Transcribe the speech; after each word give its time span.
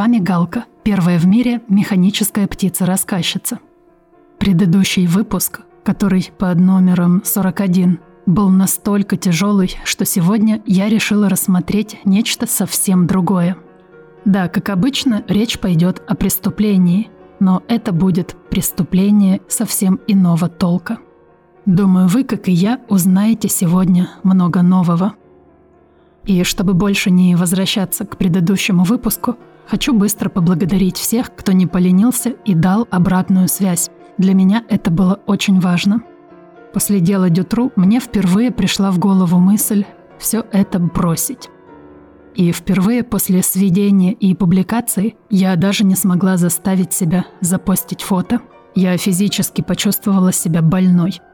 Вами 0.00 0.16
Галка, 0.16 0.64
первая 0.82 1.18
в 1.18 1.26
мире 1.26 1.60
механическая 1.68 2.46
птица-рассказчица. 2.46 3.58
Предыдущий 4.38 5.06
выпуск, 5.06 5.60
который 5.84 6.32
под 6.38 6.58
номером 6.58 7.20
41, 7.22 8.00
был 8.24 8.48
настолько 8.48 9.18
тяжелый, 9.18 9.76
что 9.84 10.06
сегодня 10.06 10.62
я 10.64 10.88
решила 10.88 11.28
рассмотреть 11.28 11.98
нечто 12.06 12.46
совсем 12.46 13.06
другое. 13.06 13.58
Да, 14.24 14.48
как 14.48 14.70
обычно, 14.70 15.22
речь 15.28 15.58
пойдет 15.58 16.02
о 16.08 16.14
преступлении, 16.14 17.10
но 17.38 17.62
это 17.68 17.92
будет 17.92 18.34
преступление 18.48 19.42
совсем 19.48 20.00
иного 20.06 20.48
толка. 20.48 20.96
Думаю, 21.66 22.08
вы, 22.08 22.24
как 22.24 22.48
и 22.48 22.52
я, 22.52 22.80
узнаете 22.88 23.50
сегодня 23.50 24.08
много 24.22 24.62
нового– 24.62 25.12
и 26.24 26.44
чтобы 26.44 26.74
больше 26.74 27.10
не 27.10 27.34
возвращаться 27.34 28.04
к 28.04 28.16
предыдущему 28.16 28.84
выпуску, 28.84 29.36
хочу 29.70 29.94
быстро 29.94 30.28
поблагодарить 30.28 30.96
всех, 30.96 31.34
кто 31.34 31.52
не 31.52 31.66
поленился 31.66 32.30
и 32.44 32.54
дал 32.54 32.88
обратную 32.90 33.48
связь. 33.48 33.88
Для 34.18 34.34
меня 34.34 34.64
это 34.68 34.90
было 34.90 35.20
очень 35.26 35.60
важно. 35.60 36.02
После 36.72 37.00
дела 37.00 37.30
Дютру 37.30 37.72
мне 37.76 38.00
впервые 38.00 38.50
пришла 38.50 38.90
в 38.90 38.98
голову 38.98 39.38
мысль 39.38 39.84
все 40.18 40.44
это 40.52 40.78
бросить. 40.78 41.48
И 42.34 42.52
впервые 42.52 43.02
после 43.02 43.42
сведения 43.42 44.12
и 44.12 44.34
публикации 44.34 45.16
я 45.30 45.56
даже 45.56 45.84
не 45.84 45.94
смогла 45.94 46.36
заставить 46.36 46.92
себя 46.92 47.26
запостить 47.40 48.02
фото. 48.02 48.40
Я 48.74 48.96
физически 48.96 49.62
почувствовала 49.62 50.32
себя 50.32 50.62
больной– 50.62 51.20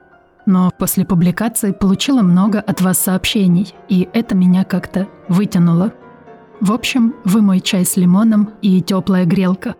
но 0.46 0.70
после 0.78 1.04
публикации 1.04 1.72
получила 1.72 2.22
много 2.22 2.60
от 2.60 2.80
вас 2.80 2.98
сообщений, 2.98 3.74
и 3.88 4.08
это 4.12 4.36
меня 4.36 4.62
как-то 4.62 5.08
вытянуло. 5.28 5.92
В 6.60 6.72
общем, 6.72 7.14
вы 7.24 7.42
мой 7.42 7.60
чай 7.60 7.84
с 7.84 7.96
лимоном 7.96 8.50
и 8.62 8.80
теплая 8.80 9.24
грелка. 9.24 9.74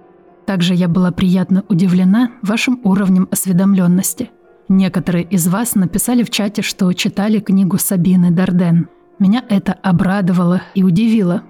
Также 0.44 0.74
я 0.74 0.88
была 0.88 1.10
приятно 1.10 1.64
удивлена 1.68 2.30
вашим 2.42 2.80
уровнем 2.84 3.28
осведомленности. 3.30 4.30
Некоторые 4.68 5.24
из 5.24 5.48
вас 5.48 5.74
написали 5.74 6.22
в 6.22 6.30
чате, 6.30 6.62
что 6.62 6.92
читали 6.92 7.40
книгу 7.40 7.78
Сабины 7.78 8.30
Дарден. 8.30 8.88
Меня 9.18 9.44
это 9.48 9.72
обрадовало 9.72 10.62
и 10.74 10.82
удивило. 10.82 11.42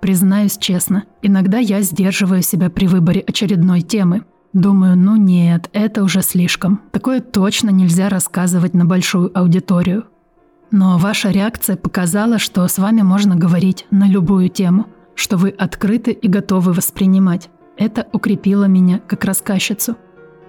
Признаюсь 0.00 0.58
честно, 0.58 1.04
иногда 1.22 1.58
я 1.58 1.80
сдерживаю 1.80 2.42
себя 2.42 2.68
при 2.68 2.86
выборе 2.86 3.20
очередной 3.20 3.80
темы– 3.80 4.24
Думаю, 4.54 4.96
ну 4.96 5.16
нет, 5.16 5.68
это 5.72 6.04
уже 6.04 6.22
слишком. 6.22 6.80
Такое 6.92 7.20
точно 7.20 7.70
нельзя 7.70 8.08
рассказывать 8.08 8.72
на 8.72 8.84
большую 8.84 9.36
аудиторию. 9.36 10.04
Но 10.76 10.98
ваша 10.98 11.30
реакция 11.30 11.76
показала, 11.76 12.40
что 12.40 12.66
с 12.66 12.78
вами 12.78 13.02
можно 13.02 13.36
говорить 13.36 13.86
на 13.92 14.08
любую 14.08 14.48
тему, 14.48 14.88
что 15.14 15.36
вы 15.36 15.50
открыты 15.50 16.10
и 16.10 16.26
готовы 16.26 16.72
воспринимать. 16.72 17.48
Это 17.76 18.08
укрепило 18.12 18.64
меня 18.64 18.98
как 18.98 19.24
рассказчицу. 19.24 19.96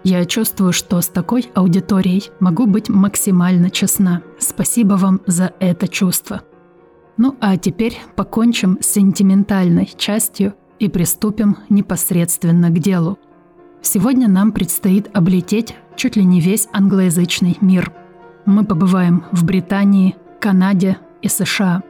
Я 0.03 0.25
чувствую, 0.25 0.73
что 0.73 0.99
с 0.99 1.09
такой 1.09 1.51
аудиторией 1.53 2.31
могу 2.39 2.65
быть 2.65 2.89
максимально 2.89 3.69
честна. 3.69 4.23
Спасибо 4.39 4.95
вам 4.95 5.21
за 5.27 5.53
это 5.59 5.87
чувство. 5.87 6.41
Ну 7.17 7.37
а 7.39 7.55
теперь 7.57 7.99
покончим 8.15 8.79
с 8.81 8.87
сентиментальной 8.87 9.91
частью 9.95 10.55
и 10.79 10.89
приступим 10.89 11.57
непосредственно 11.69 12.71
к 12.71 12.79
делу. 12.79 13.19
Сегодня 13.83 14.27
нам 14.27 14.53
предстоит 14.53 15.07
облететь 15.15 15.75
чуть 15.95 16.15
ли 16.15 16.25
не 16.25 16.41
весь 16.41 16.67
англоязычный 16.73 17.59
мир. 17.61 17.93
Мы 18.45 18.63
побываем 18.65 19.25
в 19.31 19.43
Британии, 19.43 20.15
Канаде 20.39 20.97
и 21.21 21.27
США. 21.27 21.83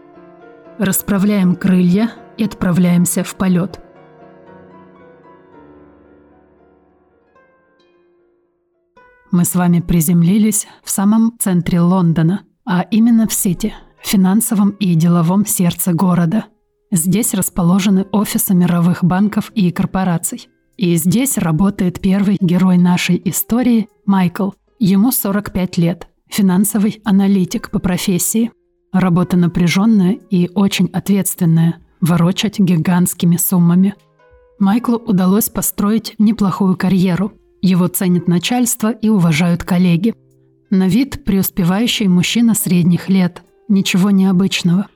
Расправляем 0.77 1.55
крылья 1.55 2.11
и 2.37 2.43
отправляемся 2.43 3.23
в 3.23 3.35
полет. 3.35 3.81
Мы 9.31 9.43
с 9.43 9.55
вами 9.55 9.81
приземлились 9.81 10.67
в 10.83 10.89
самом 10.89 11.37
центре 11.39 11.81
Лондона, 11.81 12.43
а 12.65 12.81
именно 12.83 13.27
в 13.27 13.33
Сити, 13.33 13.73
финансовом 14.01 14.69
и 14.71 14.95
деловом 14.95 15.45
сердце 15.45 15.93
города. 15.93 16.45
Здесь 16.91 17.33
расположены 17.33 18.05
офисы 18.11 18.53
мировых 18.53 19.03
банков 19.03 19.51
и 19.55 19.71
корпораций– 19.71 20.49
и 20.77 20.95
здесь 20.95 21.37
работает 21.37 22.01
первый 22.01 22.37
герой 22.41 22.77
нашей 22.77 23.21
истории 23.23 23.87
Майкл. 24.05 24.51
Ему 24.77 25.11
45 25.11 25.77
лет, 25.77 26.09
финансовый 26.35 27.01
аналитик 27.05 27.71
по 27.71 27.79
профессии. 27.79 28.51
Работа 28.91 29.37
напряженная 29.37 30.19
и 30.29 30.49
очень 30.53 30.89
ответственная, 30.91 31.77
ворочать 32.01 32.59
гигантскими 32.59 33.37
суммами. 33.37 33.95
Майклу 34.59 34.97
удалось 34.97 35.49
построить 35.49 36.13
неплохую 36.17 36.75
карьеру. 36.75 37.31
Его 37.61 37.87
ценит 37.87 38.27
начальство 38.27 38.91
и 38.91 39.07
уважают 39.07 39.63
коллеги. 39.63 40.13
На 40.69 40.89
вид 40.89 41.23
преуспевающий 41.23 42.07
мужчина 42.07 42.53
средних 42.53 43.07
лет. 43.07 43.41
Ничего 43.69 44.11
необычного. 44.11 44.87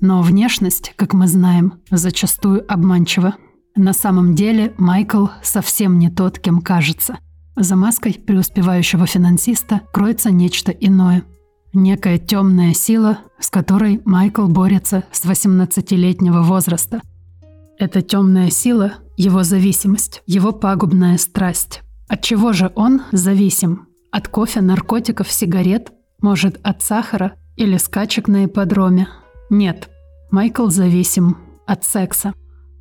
Но 0.00 0.22
внешность, 0.22 0.94
как 0.96 1.12
мы 1.12 1.26
знаем, 1.26 1.74
зачастую 1.90 2.64
обманчива. 2.72 3.34
На 3.74 3.92
самом 3.92 4.34
деле 4.34 4.72
Майкл 4.78 5.26
совсем 5.42 5.98
не 5.98 6.08
тот, 6.08 6.38
кем 6.38 6.62
кажется. 6.62 7.18
За 7.56 7.74
маской 7.74 8.12
преуспевающего 8.12 9.06
финансиста 9.06 9.80
кроется 9.92 10.30
нечто 10.30 10.72
иное. 10.72 11.24
Некая 11.72 12.18
темная 12.18 12.74
сила, 12.74 13.20
с 13.38 13.48
которой 13.48 14.02
Майкл 14.04 14.46
борется 14.46 15.04
с 15.10 15.24
18-летнего 15.24 16.42
возраста. 16.42 17.00
Эта 17.78 18.02
темная 18.02 18.50
сила– 18.50 18.94
его 19.16 19.42
зависимость, 19.42 20.22
его 20.26 20.52
пагубная 20.52 21.16
страсть. 21.16 21.82
От 22.08 22.22
чего 22.22 22.52
же 22.52 22.70
он 22.74 23.02
зависим? 23.12 23.88
От 24.12 24.28
кофе, 24.28 24.60
наркотиков, 24.60 25.30
сигарет? 25.30 25.92
Может, 26.20 26.60
от 26.62 26.82
сахара 26.82 27.36
или 27.56 27.78
скачек 27.78 28.28
на 28.28 28.44
ипподроме? 28.44 29.08
Нет, 29.48 29.88
Майкл 30.30 30.68
зависим 30.68 31.38
от 31.66 31.84
секса. 31.84 32.34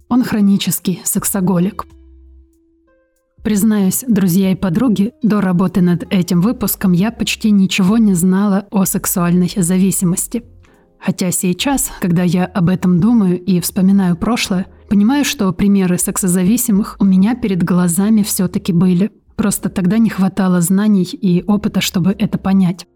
Он 0.10 0.24
хронический 0.24 1.02
сексоголик. 1.06 1.86
Признаюсь, 3.46 4.04
друзья 4.08 4.54
и 4.54 4.56
подруги, 4.56 5.14
до 5.22 5.40
работы 5.40 5.80
над 5.80 6.12
этим 6.12 6.42
выпуском 6.42 6.94
я 6.94 7.12
почти 7.12 7.52
ничего 7.52 8.00
не 8.00 8.16
знала 8.16 8.66
о 8.72 8.86
сексуальной 8.86 9.52
зависимости. 9.56 10.44
Хотя 11.00 11.30
сейчас, 11.30 11.92
когда 12.02 12.24
я 12.24 12.46
об 12.46 12.70
этом 12.70 13.00
думаю 13.00 13.40
и 13.40 13.60
вспоминаю 13.60 14.16
прошлое, 14.16 14.66
понимаю, 14.90 15.26
что 15.26 15.52
примеры 15.54 16.00
сексозависимых 16.00 16.98
у 17.00 17.06
меня 17.06 17.36
перед 17.36 17.62
глазами 17.62 18.24
все-таки 18.24 18.74
были. 18.74 19.12
Просто 19.36 19.70
тогда 19.70 20.00
не 20.00 20.10
хватало 20.10 20.60
знаний 20.60 21.04
и 21.04 21.44
опыта, 21.46 21.82
чтобы 21.82 22.16
это 22.18 22.40
понять. 22.40 22.88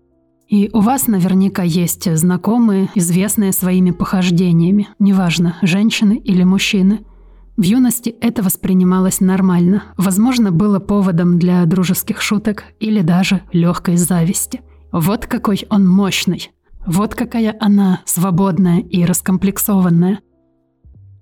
И 0.47 0.71
у 0.74 0.79
вас 0.79 1.06
наверняка 1.06 1.62
есть 1.62 2.12
знакомые, 2.18 2.89
известные 2.95 3.53
своими 3.53 3.91
похождениями, 3.91 4.89
неважно, 4.97 5.57
женщины 5.62 6.18
или 6.18 6.41
мужчины. 6.41 7.01
В 7.59 7.63
юности 7.63 8.15
это 8.21 8.41
воспринималось 8.41 9.19
нормально, 9.19 9.83
возможно, 9.97 10.50
было 10.50 10.79
поводом 10.79 11.38
для 11.38 11.65
дружеских 11.65 12.21
шуток 12.21 12.63
или 12.79 13.01
даже 13.01 13.41
легкой 13.51 13.97
зависти. 13.97 14.61
Вот 14.94 15.27
какой 15.27 15.67
он 15.69 15.85
мощный, 15.85 16.51
вот 16.85 17.15
какая 17.15 17.53
она 17.59 18.00
свободная 18.06 18.79
и 18.79 19.03
раскомплексованная. 19.03 20.21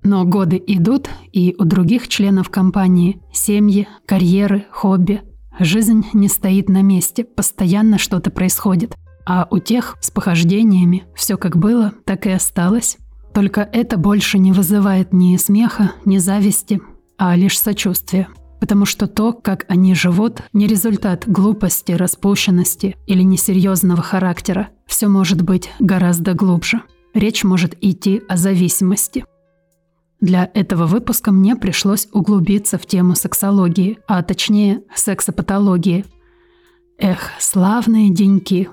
Но 0.04 0.26
годы 0.26 0.64
идут, 0.68 1.10
и 1.34 1.56
у 1.58 1.64
других 1.64 2.08
членов 2.08 2.52
компании 2.52 3.20
семьи, 3.34 3.88
карьеры, 4.06 4.68
хобби. 4.72 5.24
Жизнь 5.58 6.06
не 6.14 6.28
стоит 6.28 6.70
на 6.70 6.84
месте, 6.84 7.24
постоянно 7.24 7.98
что-то 7.98 8.30
происходит– 8.30 8.96
а 9.30 9.46
у 9.52 9.60
тех 9.60 9.98
с 10.00 10.10
похождениями 10.10 11.04
все 11.14 11.36
как 11.36 11.58
было, 11.58 11.92
так 12.06 12.28
и 12.28 12.30
осталось. 12.30 12.98
Только 13.38 13.70
это 13.72 13.98
больше 13.98 14.40
не 14.40 14.52
вызывает 14.52 15.14
ни 15.14 15.38
смеха, 15.38 15.92
ни 16.06 16.18
зависти, 16.18 16.82
а 17.20 17.36
лишь 17.36 17.60
сочувствия. 17.60 18.30
Потому 18.60 18.86
что 18.86 19.06
то, 19.06 19.32
как 19.32 19.64
они 19.68 19.94
живут, 19.94 20.42
не 20.54 20.66
результат 20.66 21.30
глупости, 21.30 21.92
распущенности 21.92 22.96
или 23.06 23.22
несерьезного 23.22 24.02
характера. 24.02 24.70
Все 24.88 25.08
может 25.08 25.44
быть 25.44 25.70
гораздо 25.78 26.34
глубже. 26.34 26.82
Речь 27.14 27.44
может 27.44 27.78
идти 27.80 28.24
о 28.28 28.38
зависимости. 28.38 29.24
Для 30.20 30.50
этого 30.56 30.88
выпуска 30.88 31.32
мне 31.32 31.56
пришлось 31.56 32.08
углубиться 32.12 32.80
в 32.80 32.88
тему 32.88 33.14
сексологии, 33.14 34.00
а 34.08 34.24
точнее 34.24 34.82
сексопатологии. 34.96 36.06
Эх, 36.98 37.30
славные 37.38 38.10
деньки. 38.10 38.68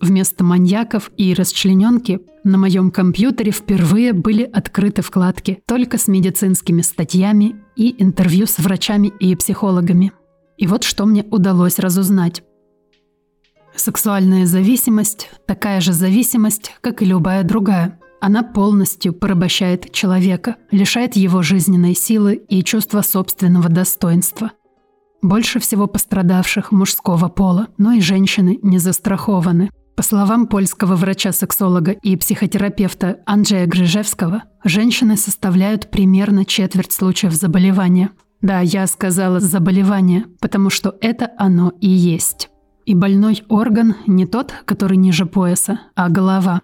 Вместо 0.00 0.44
маньяков 0.44 1.10
и 1.16 1.32
расчлененки 1.32 2.20
на 2.44 2.58
моем 2.58 2.90
компьютере 2.90 3.50
впервые 3.50 4.12
были 4.12 4.42
открыты 4.42 5.02
вкладки 5.02 5.62
только 5.66 5.96
с 5.98 6.06
медицинскими 6.06 6.82
статьями 6.82 7.56
и 7.76 8.02
интервью 8.02 8.46
с 8.46 8.58
врачами 8.58 9.08
и 9.08 9.34
психологами. 9.34 10.12
И 10.58 10.66
вот 10.66 10.84
что 10.84 11.06
мне 11.06 11.24
удалось 11.30 11.78
разузнать. 11.78 12.42
Сексуальная 13.74 14.46
зависимость– 14.46 15.30
такая 15.46 15.80
же 15.80 15.92
зависимость, 15.92 16.72
как 16.80 17.02
и 17.02 17.06
любая 17.06 17.42
другая. 17.42 17.98
Она 18.20 18.42
полностью 18.42 19.12
порабощает 19.12 19.92
человека, 19.92 20.56
лишает 20.70 21.16
его 21.16 21.42
жизненной 21.42 21.94
силы 21.94 22.42
и 22.48 22.62
чувства 22.64 23.02
собственного 23.02 23.68
достоинства. 23.68 24.52
Больше 25.20 25.58
всего 25.58 25.86
пострадавших 25.86 26.72
мужского 26.72 27.28
пола, 27.28 27.68
но 27.76 27.92
и 27.92 28.00
женщины 28.00 28.58
не 28.62 28.78
застрахованы– 28.78 29.70
по 29.96 30.02
словам 30.02 30.46
польского 30.46 30.94
врача-сексолога 30.94 31.92
и 31.92 32.16
психотерапевта 32.16 33.20
Анджея 33.24 33.66
Грыжевского, 33.66 34.42
женщины 34.62 35.16
составляют 35.16 35.90
примерно 35.90 36.44
четверть 36.44 36.92
случаев 36.92 37.32
заболевания. 37.32 38.10
Да, 38.42 38.60
я 38.60 38.86
сказала 38.86 39.40
«заболевание», 39.40 40.26
потому 40.38 40.68
что 40.68 40.94
это 41.00 41.32
оно 41.38 41.72
и 41.80 41.88
есть. 41.88 42.50
И 42.84 42.94
больной 42.94 43.42
орган 43.48 43.96
не 44.06 44.26
тот, 44.26 44.52
который 44.66 44.98
ниже 44.98 45.24
пояса, 45.24 45.80
а 45.94 46.10
голова. 46.10 46.60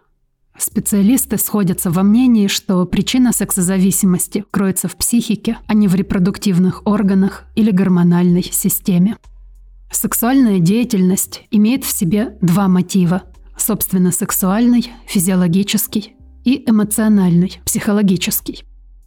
Специалисты 0.59 1.39
сходятся 1.39 1.91
во 1.91 2.03
мнении, 2.03 2.49
что 2.49 2.85
причина 2.85 3.33
сексозависимости 3.33 4.45
кроется 4.51 4.89
в 4.89 4.97
психике, 4.97 5.57
а 5.67 5.73
не 5.73 5.89
в 5.89 5.95
репродуктивных 5.95 6.83
органах 6.85 7.45
или 7.57 7.71
гормональной 7.71 8.43
системе. 8.43 9.17
Сексуальная 9.93 10.59
деятельность 10.59 11.43
имеет 11.51 11.85
в 11.85 11.93
себе 11.93 12.37
два 12.41 12.67
мотива. 12.67 13.25
Собственно, 13.57 14.11
сексуальный, 14.11 14.91
физиологический 15.07 16.17
и 16.45 16.65
эмоциональный, 16.69 17.61
психологический. 17.65 18.65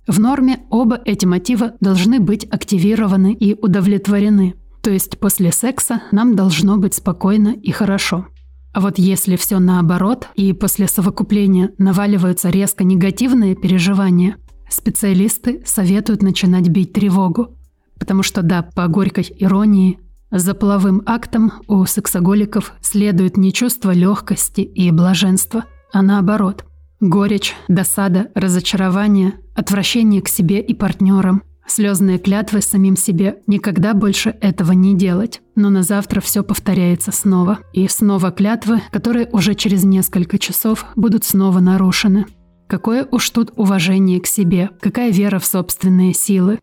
В 0.07 0.19
норме 0.19 0.59
оба 0.69 1.01
эти 1.03 1.25
мотива 1.25 1.73
должны 1.81 2.19
быть 2.19 2.45
активированы 2.45 3.33
и 3.33 3.55
удовлетворены. 3.59 4.53
То 4.83 4.91
есть 4.91 5.17
после 5.17 5.51
секса 5.51 6.03
нам 6.11 6.35
должно 6.35 6.77
быть 6.77 6.93
спокойно 6.93 7.49
и 7.49 7.71
хорошо. 7.71 8.27
А 8.71 8.79
вот 8.79 8.99
если 8.99 9.35
все 9.37 9.57
наоборот, 9.57 10.29
и 10.35 10.53
после 10.53 10.87
совокупления 10.87 11.71
наваливаются 11.79 12.49
резко 12.49 12.83
негативные 12.83 13.55
переживания, 13.55 14.37
специалисты 14.69 15.63
советуют 15.65 16.21
начинать 16.21 16.69
бить 16.69 16.93
тревогу. 16.93 17.57
Потому 17.97 18.21
что 18.21 18.43
да, 18.43 18.61
по 18.61 18.87
горькой 18.87 19.33
иронии, 19.39 19.97
за 20.37 20.53
половым 20.53 21.01
актом 21.05 21.53
у 21.67 21.85
сексоголиков 21.85 22.73
следует 22.81 23.37
не 23.37 23.53
чувство 23.53 23.91
легкости 23.91 24.59
и 24.59 24.91
блаженства, 24.91 25.63
а 25.93 26.01
наоборот. 26.01 26.65
Горечь, 26.99 27.55
досада, 27.69 28.31
разочарование, 28.35 29.35
отвращение 29.55 30.21
к 30.21 30.27
себе 30.27 30.59
и 30.59 30.73
партнерам, 30.73 31.41
слезные 31.67 32.19
клятвы 32.19 32.61
самим 32.61 32.97
себе 32.97 33.37
никогда 33.47 33.93
больше 33.93 34.35
этого 34.41 34.73
не 34.73 34.93
делать. 34.93 35.41
Но 35.55 35.69
на 35.69 35.83
завтра 35.83 36.19
все 36.19 36.43
повторяется 36.43 37.13
снова. 37.13 37.59
И 37.71 37.87
снова 37.87 38.31
клятвы, 38.31 38.81
которые 38.91 39.29
уже 39.31 39.55
через 39.55 39.85
несколько 39.85 40.37
часов 40.37 40.85
будут 40.97 41.23
снова 41.23 41.61
нарушены. 41.61 42.25
Какое 42.67 43.07
уж 43.09 43.29
тут 43.29 43.53
уважение 43.55 44.19
к 44.19 44.27
себе, 44.27 44.69
какая 44.81 45.11
вера 45.11 45.39
в 45.39 45.45
собственные 45.45 46.13
силы, 46.13 46.59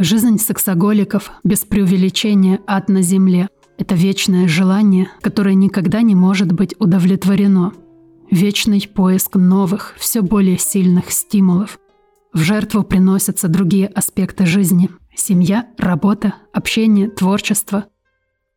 Жизнь 0.00 0.38
сексоголиков 0.38 1.32
без 1.42 1.64
преувеличения 1.64 2.60
ад 2.68 2.88
на 2.88 3.02
земле– 3.02 3.48
это 3.78 3.96
вечное 3.96 4.46
желание, 4.46 5.10
которое 5.22 5.56
никогда 5.56 6.02
не 6.02 6.14
может 6.14 6.52
быть 6.52 6.76
удовлетворено. 6.78 7.72
Вечный 8.30 8.80
поиск 8.94 9.34
новых, 9.34 9.96
все 9.98 10.22
более 10.22 10.56
сильных 10.56 11.10
стимулов. 11.10 11.80
В 12.32 12.38
жертву 12.38 12.84
приносятся 12.84 13.48
другие 13.48 13.88
аспекты 13.88 14.46
жизни– 14.46 14.88
семья, 15.16 15.66
работа, 15.78 16.34
общение, 16.52 17.10
творчество. 17.10 17.86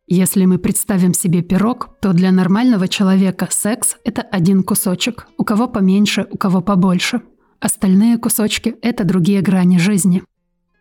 Если 0.05 0.45
мы 0.45 0.59
представим 0.59 1.15
себе 1.15 1.41
пирог, 1.41 1.89
то 2.01 2.13
для 2.13 2.31
нормального 2.31 2.87
человека 2.87 3.47
секс– 3.49 3.95
это 4.05 4.21
один 4.21 4.61
кусочек, 4.61 5.25
у 5.39 5.43
кого 5.43 5.67
поменьше, 5.67 6.27
у 6.29 6.37
кого 6.37 6.61
побольше. 6.61 7.23
Остальные 7.59 8.19
кусочки– 8.19 8.75
это 8.83 9.05
другие 9.05 9.41
грани 9.41 9.79
жизни– 9.79 10.21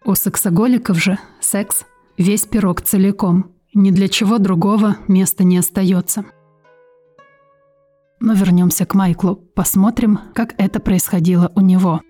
у 0.05 0.14
сексоголиков 0.14 0.99
же 0.99 1.19
секс– 1.41 1.85
весь 2.19 2.43
пирог 2.43 2.82
целиком. 2.82 3.52
Ни 3.73 3.91
для 3.91 4.08
чего 4.08 4.38
другого 4.38 4.97
места 5.06 5.44
не 5.44 5.58
остается. 5.58 6.25
Но 8.19 8.32
вернемся 8.32 8.85
к 8.85 8.94
Майклу. 8.94 9.37
Посмотрим, 9.37 10.19
как 10.35 10.55
это 10.58 10.81
происходило 10.81 11.52
у 11.55 11.61
него. 11.61 12.00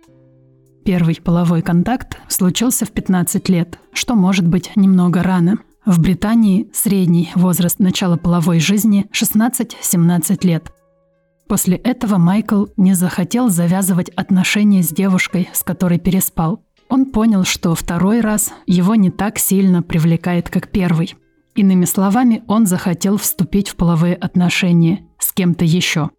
Первый 0.85 1.17
половой 1.23 1.63
контакт 1.63 2.19
случился 2.29 2.87
в 2.87 2.93
15 2.93 3.49
лет, 3.51 3.79
что 3.93 4.15
может 4.15 4.49
быть 4.49 4.75
немного 4.75 5.23
рано. 5.23 5.59
В 5.85 6.01
Британии 6.01 6.71
средний 6.73 7.31
возраст 7.35 7.79
начала 7.79 8.17
половой 8.17 8.59
жизни 8.59 9.07
16-17 9.13 10.47
лет. 10.47 10.73
После 11.47 11.77
этого 11.77 12.17
Майкл 12.17 12.67
не 12.77 12.95
захотел 12.95 13.51
завязывать 13.51 14.09
отношения 14.11 14.83
с 14.83 14.89
девушкой, 14.89 15.51
с 15.53 15.63
которой 15.63 15.99
переспал– 15.99 16.65
он 16.91 17.07
понял, 17.07 17.45
что 17.45 17.75
второй 17.75 18.21
раз 18.21 18.53
его 18.67 18.97
не 18.97 19.11
так 19.11 19.39
сильно 19.39 19.83
привлекает, 19.83 20.51
как 20.51 20.69
первый. 20.69 21.15
Иными 21.55 21.85
словами, 21.85 22.43
он 22.49 22.67
захотел 22.67 23.17
вступить 23.17 23.69
в 23.69 23.77
половые 23.77 24.17
отношения 24.17 25.07
с 25.19 25.33
кем-то 25.33 25.65
еще. 25.65 26.11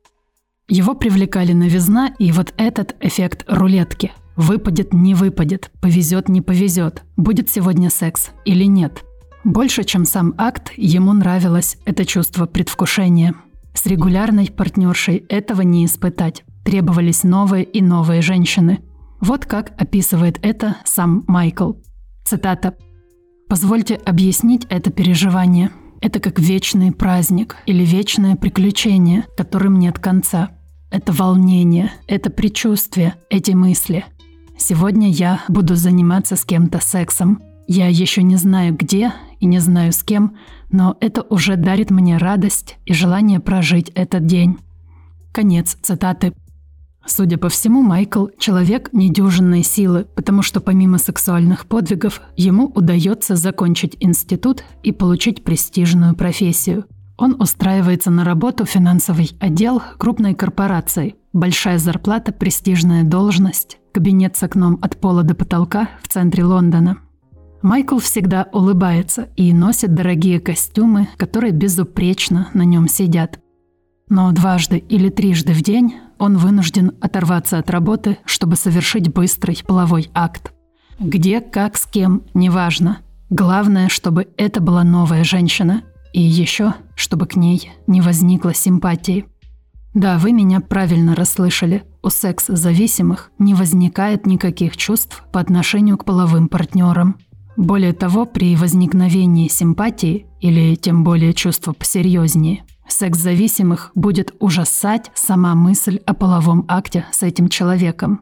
Его 0.69 0.93
привлекали 0.93 1.51
новизна 1.51 2.13
и 2.17 2.31
вот 2.31 2.53
этот 2.57 2.95
эффект 3.01 3.43
рулетки. 3.47 4.13
Выпадет, 4.37 4.93
не 4.93 5.13
выпадет, 5.13 5.71
повезет, 5.81 6.29
не 6.29 6.41
повезет, 6.41 7.03
будет 7.17 7.49
сегодня 7.49 7.89
секс 7.89 8.29
или 8.45 8.63
нет. 8.63 9.03
Больше, 9.43 9.83
чем 9.83 10.05
сам 10.05 10.33
акт, 10.37 10.71
ему 10.77 11.11
нравилось 11.11 11.77
это 11.85 12.05
чувство 12.05 12.45
предвкушения. 12.45 13.35
С 13.73 13.85
регулярной 13.85 14.49
партнершей 14.49 15.25
этого 15.27 15.61
не 15.61 15.85
испытать. 15.85 16.43
Требовались 16.63 17.23
новые 17.23 17.65
и 17.65 17.81
новые 17.81 18.21
женщины– 18.21 18.79
вот 19.21 19.45
как 19.45 19.71
описывает 19.79 20.39
это 20.41 20.77
сам 20.83 21.23
Майкл. 21.27 21.73
Цитата. 22.25 22.75
«Позвольте 23.47 23.95
объяснить 23.95 24.65
это 24.69 24.91
переживание. 24.91 25.71
Это 26.01 26.19
как 26.19 26.39
вечный 26.39 26.91
праздник 26.91 27.57
или 27.65 27.85
вечное 27.85 28.35
приключение, 28.35 29.25
которым 29.37 29.77
нет 29.77 29.99
конца. 29.99 30.49
Это 30.89 31.13
волнение, 31.13 31.91
это 32.07 32.29
предчувствие, 32.29 33.15
эти 33.29 33.51
мысли. 33.51 34.03
Сегодня 34.57 35.09
я 35.09 35.41
буду 35.47 35.75
заниматься 35.75 36.35
с 36.35 36.43
кем-то 36.43 36.79
сексом. 36.79 37.41
Я 37.67 37.87
еще 37.87 38.23
не 38.23 38.35
знаю 38.35 38.75
где 38.75 39.13
и 39.39 39.45
не 39.45 39.59
знаю 39.59 39.93
с 39.93 40.03
кем, 40.03 40.37
но 40.69 40.97
это 40.99 41.21
уже 41.21 41.55
дарит 41.55 41.91
мне 41.91 42.17
радость 42.17 42.77
и 42.85 42.93
желание 42.93 43.39
прожить 43.39 43.89
этот 43.95 44.25
день. 44.25 44.57
Конец 45.31 45.77
цитаты. 45.81 46.33
Судя 47.05 47.37
по 47.37 47.49
всему, 47.49 47.81
Майкл– 47.81 48.27
человек 48.37 48.89
недюжинной 48.93 49.63
силы, 49.63 50.05
потому 50.15 50.43
что 50.43 50.61
помимо 50.61 50.97
сексуальных 50.97 51.65
подвигов 51.65 52.21
ему 52.37 52.67
удается 52.67 53.35
закончить 53.35 53.97
институт 53.99 54.63
и 54.83 54.91
получить 54.91 55.43
престижную 55.43 56.15
профессию. 56.15 56.85
Он 57.17 57.39
устраивается 57.39 58.11
на 58.11 58.23
работу 58.23 58.65
в 58.65 58.69
финансовый 58.69 59.31
отдел 59.39 59.81
крупной 59.97 60.33
корпорации. 60.33 61.15
Большая 61.33 61.77
зарплата, 61.77 62.31
престижная 62.31 63.03
должность, 63.03 63.79
кабинет 63.91 64.35
с 64.37 64.43
окном 64.43 64.79
от 64.81 64.97
пола 64.97 65.23
до 65.23 65.35
потолка 65.35 65.89
в 66.01 66.07
центре 66.07 66.43
Лондона. 66.43 66.97
Майкл 67.61 67.99
всегда 67.99 68.47
улыбается 68.51 69.29
и 69.35 69.53
носит 69.53 69.93
дорогие 69.93 70.39
костюмы, 70.39 71.09
которые 71.17 71.51
безупречно 71.51 72.49
на 72.53 72.63
нем 72.63 72.87
сидят. 72.87 73.39
Но 74.11 74.29
дважды 74.33 74.77
или 74.77 75.07
трижды 75.07 75.53
в 75.53 75.63
день 75.63 75.95
он 76.19 76.35
вынужден 76.35 76.91
оторваться 76.99 77.59
от 77.59 77.69
работы, 77.69 78.17
чтобы 78.25 78.57
совершить 78.57 79.07
быстрый 79.07 79.57
половой 79.65 80.09
акт. 80.13 80.51
Где, 80.99 81.39
как, 81.39 81.77
с 81.77 81.85
кем, 81.85 82.23
неважно. 82.33 82.97
Главное, 83.29 83.87
чтобы 83.87 84.27
это 84.35 84.59
была 84.59 84.83
новая 84.83 85.23
женщина. 85.23 85.83
И 86.11 86.19
еще, 86.19 86.73
чтобы 86.93 87.25
к 87.25 87.37
ней 87.37 87.71
не 87.87 88.01
возникло 88.01 88.53
симпатии. 88.53 89.27
Да, 89.93 90.17
вы 90.17 90.33
меня 90.33 90.59
правильно 90.59 91.15
расслышали. 91.15 91.85
У 92.03 92.09
секс-зависимых 92.09 93.31
не 93.39 93.53
возникает 93.53 94.25
никаких 94.25 94.75
чувств 94.75 95.23
по 95.31 95.39
отношению 95.39 95.97
к 95.97 96.03
половым 96.03 96.49
партнерам. 96.49 97.15
Более 97.55 97.93
того, 97.93 98.25
при 98.25 98.57
возникновении 98.57 99.47
симпатии, 99.47 100.25
или 100.41 100.75
тем 100.75 101.05
более 101.05 101.33
чувства 101.33 101.71
посерьезнее, 101.71 102.65
секс-зависимых 102.91 103.91
будет 103.95 104.33
ужасать 104.39 105.11
сама 105.13 105.55
мысль 105.55 105.99
о 106.05 106.13
половом 106.13 106.65
акте 106.67 107.05
с 107.11 107.23
этим 107.23 107.49
человеком. 107.49 108.21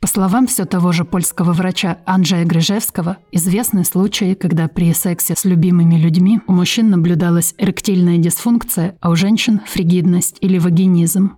По 0.00 0.06
словам 0.06 0.46
все 0.46 0.66
того 0.66 0.92
же 0.92 1.04
польского 1.04 1.52
врача 1.52 1.98
Анджея 2.04 2.44
Грижевского, 2.44 3.16
известны 3.32 3.84
случаи, 3.84 4.34
когда 4.34 4.68
при 4.68 4.92
сексе 4.92 5.34
с 5.34 5.44
любимыми 5.44 5.96
людьми 5.96 6.40
у 6.46 6.52
мужчин 6.52 6.90
наблюдалась 6.90 7.54
эректильная 7.58 8.18
дисфункция, 8.18 8.96
а 9.00 9.10
у 9.10 9.16
женщин– 9.16 9.60
фригидность 9.66 10.36
или 10.40 10.58
вагинизм. 10.58 11.36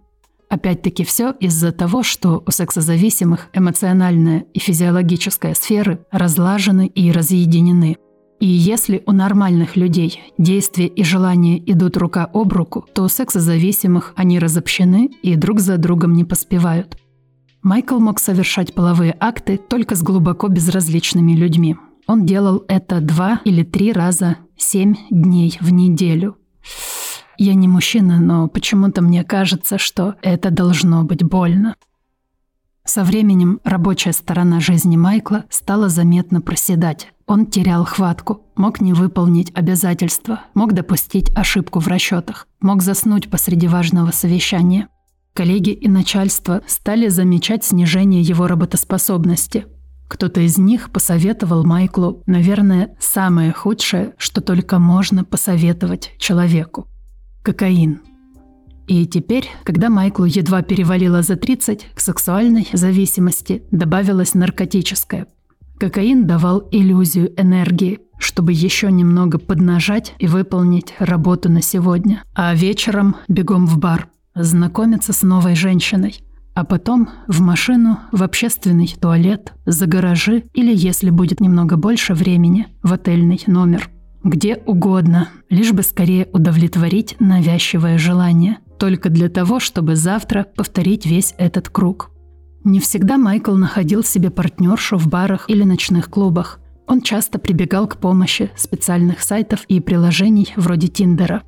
Опять-таки 0.51 1.05
все 1.05 1.33
из-за 1.41 1.73
того, 1.73 2.03
что 2.03 2.43
у 2.47 2.51
сексозависимых 2.51 3.49
эмоциональная 3.53 4.45
и 4.55 4.59
физиологическая 4.59 5.55
сферы 5.55 6.01
разлажены 6.11 6.87
и 6.87 7.13
разъединены. 7.13 7.97
И 8.41 8.47
если 8.47 9.03
у 9.07 9.13
нормальных 9.13 9.75
людей 9.75 10.21
действия 10.39 10.87
и 10.87 11.03
желания 11.03 11.59
идут 11.59 11.97
рука 11.97 12.31
об 12.33 12.53
руку, 12.53 12.87
то 12.95 13.03
у 13.03 13.09
сексозависимых 13.09 14.13
они 14.17 14.39
разобщены 14.39 15.11
и 15.23 15.35
друг 15.35 15.59
за 15.59 15.77
другом 15.77 16.13
не 16.13 16.25
поспевают. 16.25 16.97
Майкл 17.63 17.99
мог 17.99 18.21
совершать 18.21 18.75
половые 18.75 19.17
акты 19.19 19.59
только 19.59 19.97
с 19.97 20.03
глубоко 20.03 20.47
безразличными 20.47 21.33
людьми. 21.33 21.77
Он 22.07 22.25
делал 22.25 22.65
это 22.69 23.01
два 23.01 23.41
или 23.45 23.65
три 23.65 23.93
раза 23.93 24.37
семь 24.57 24.95
дней 25.11 25.59
в 25.61 25.73
неделю. 25.73 26.37
Я 27.37 27.55
не 27.55 27.67
мужчина, 27.67 28.21
но 28.21 28.49
почему-то 28.49 29.03
мне 29.03 29.25
кажется, 29.25 29.79
что 29.79 30.15
это 30.23 30.51
должно 30.51 31.05
быть 31.05 31.25
больно. 31.25 31.75
Со 32.89 33.05
временем 33.05 33.61
рабочая 33.65 34.15
сторона 34.15 34.61
жизни 34.61 34.97
Майкла 34.97 35.45
стала 35.51 35.91
заметно 35.91 36.41
проседать. 36.41 37.09
Он 37.27 37.45
терял 37.45 37.85
хватку, 37.85 38.47
мог 38.57 38.81
не 38.81 38.95
выполнить 38.95 39.53
обязательства, 39.55 40.41
мог 40.55 40.73
допустить 40.73 41.31
ошибку 41.37 41.81
в 41.81 41.87
расчетах, 41.87 42.49
мог 42.63 42.81
заснуть 42.81 43.29
посреди 43.29 43.69
важного 43.69 44.11
совещания. 44.11 44.89
Коллеги 45.35 45.69
и 45.69 45.87
начальство 45.87 46.63
стали 46.67 47.09
замечать 47.09 47.63
снижение 47.63 48.23
его 48.23 48.47
работоспособности. 48.47 49.67
Кто-то 50.09 50.41
из 50.41 50.57
них 50.57 50.91
посоветовал 50.91 51.65
Майклу, 51.65 52.23
наверное, 52.25 52.97
самое 52.99 53.53
худшее, 53.53 54.15
что 54.17 54.41
только 54.41 54.79
можно 54.79 55.27
посоветовать 55.27 56.13
человеку 56.19 56.89
кокаин. 57.43 58.01
И 58.89 59.07
теперь, 59.07 59.47
когда 59.65 59.91
Майклу 59.91 60.25
едва 60.25 60.63
перевалило 60.63 61.23
за 61.23 61.37
30, 61.37 61.89
к 61.95 62.01
сексуальной 62.01 62.67
зависимости 62.73 63.63
добавилась 63.71 64.35
наркотическая. 64.35 65.27
Кокаин 65.79 66.27
давал 66.27 66.67
иллюзию 66.73 67.39
энергии, 67.41 68.01
чтобы 68.19 68.53
еще 68.53 68.91
немного 68.91 69.39
поднажать 69.39 70.15
и 70.19 70.27
выполнить 70.27 70.95
работу 70.99 71.51
на 71.51 71.61
сегодня. 71.61 72.25
А 72.35 72.55
вечером 72.55 73.17
бегом 73.29 73.67
в 73.67 73.79
бар, 73.79 74.09
знакомиться 74.35 75.13
с 75.13 75.23
новой 75.23 75.55
женщиной. 75.55 76.21
А 76.55 76.65
потом 76.65 77.11
в 77.29 77.43
машину, 77.43 77.99
в 78.11 78.23
общественный 78.23 78.93
туалет, 79.01 79.53
за 79.67 79.87
гаражи 79.87 80.45
или, 80.55 80.75
если 80.75 81.11
будет 81.11 81.41
немного 81.41 81.77
больше 81.77 82.15
времени, 82.15 82.69
в 82.83 82.93
отельный 82.95 83.41
номер– 83.47 83.91
где 84.25 84.57
угодно, 84.57 85.29
лишь 85.49 85.73
бы 85.73 85.83
скорее 85.83 86.29
удовлетворить 86.33 87.17
навязчивое 87.21 87.99
желание, 87.99 88.59
только 88.79 89.11
для 89.11 89.29
того, 89.29 89.61
чтобы 89.61 89.97
завтра 89.97 90.47
повторить 90.57 91.07
весь 91.07 91.35
этот 91.39 91.69
круг. 91.69 92.11
Не 92.65 92.81
всегда 92.81 93.19
Майкл 93.19 93.55
находил 93.55 94.03
себе 94.03 94.31
партнершу 94.31 94.97
в 94.97 95.09
барах 95.09 95.49
или 95.49 95.63
ночных 95.63 96.11
клубах. 96.11 96.61
Он 96.87 97.03
часто 97.03 97.39
прибегал 97.39 97.87
к 97.87 97.99
помощи 97.99 98.51
специальных 98.57 99.21
сайтов 99.21 99.65
и 99.69 99.81
приложений 99.81 100.55
вроде 100.57 100.89
Тиндера. 100.89 101.43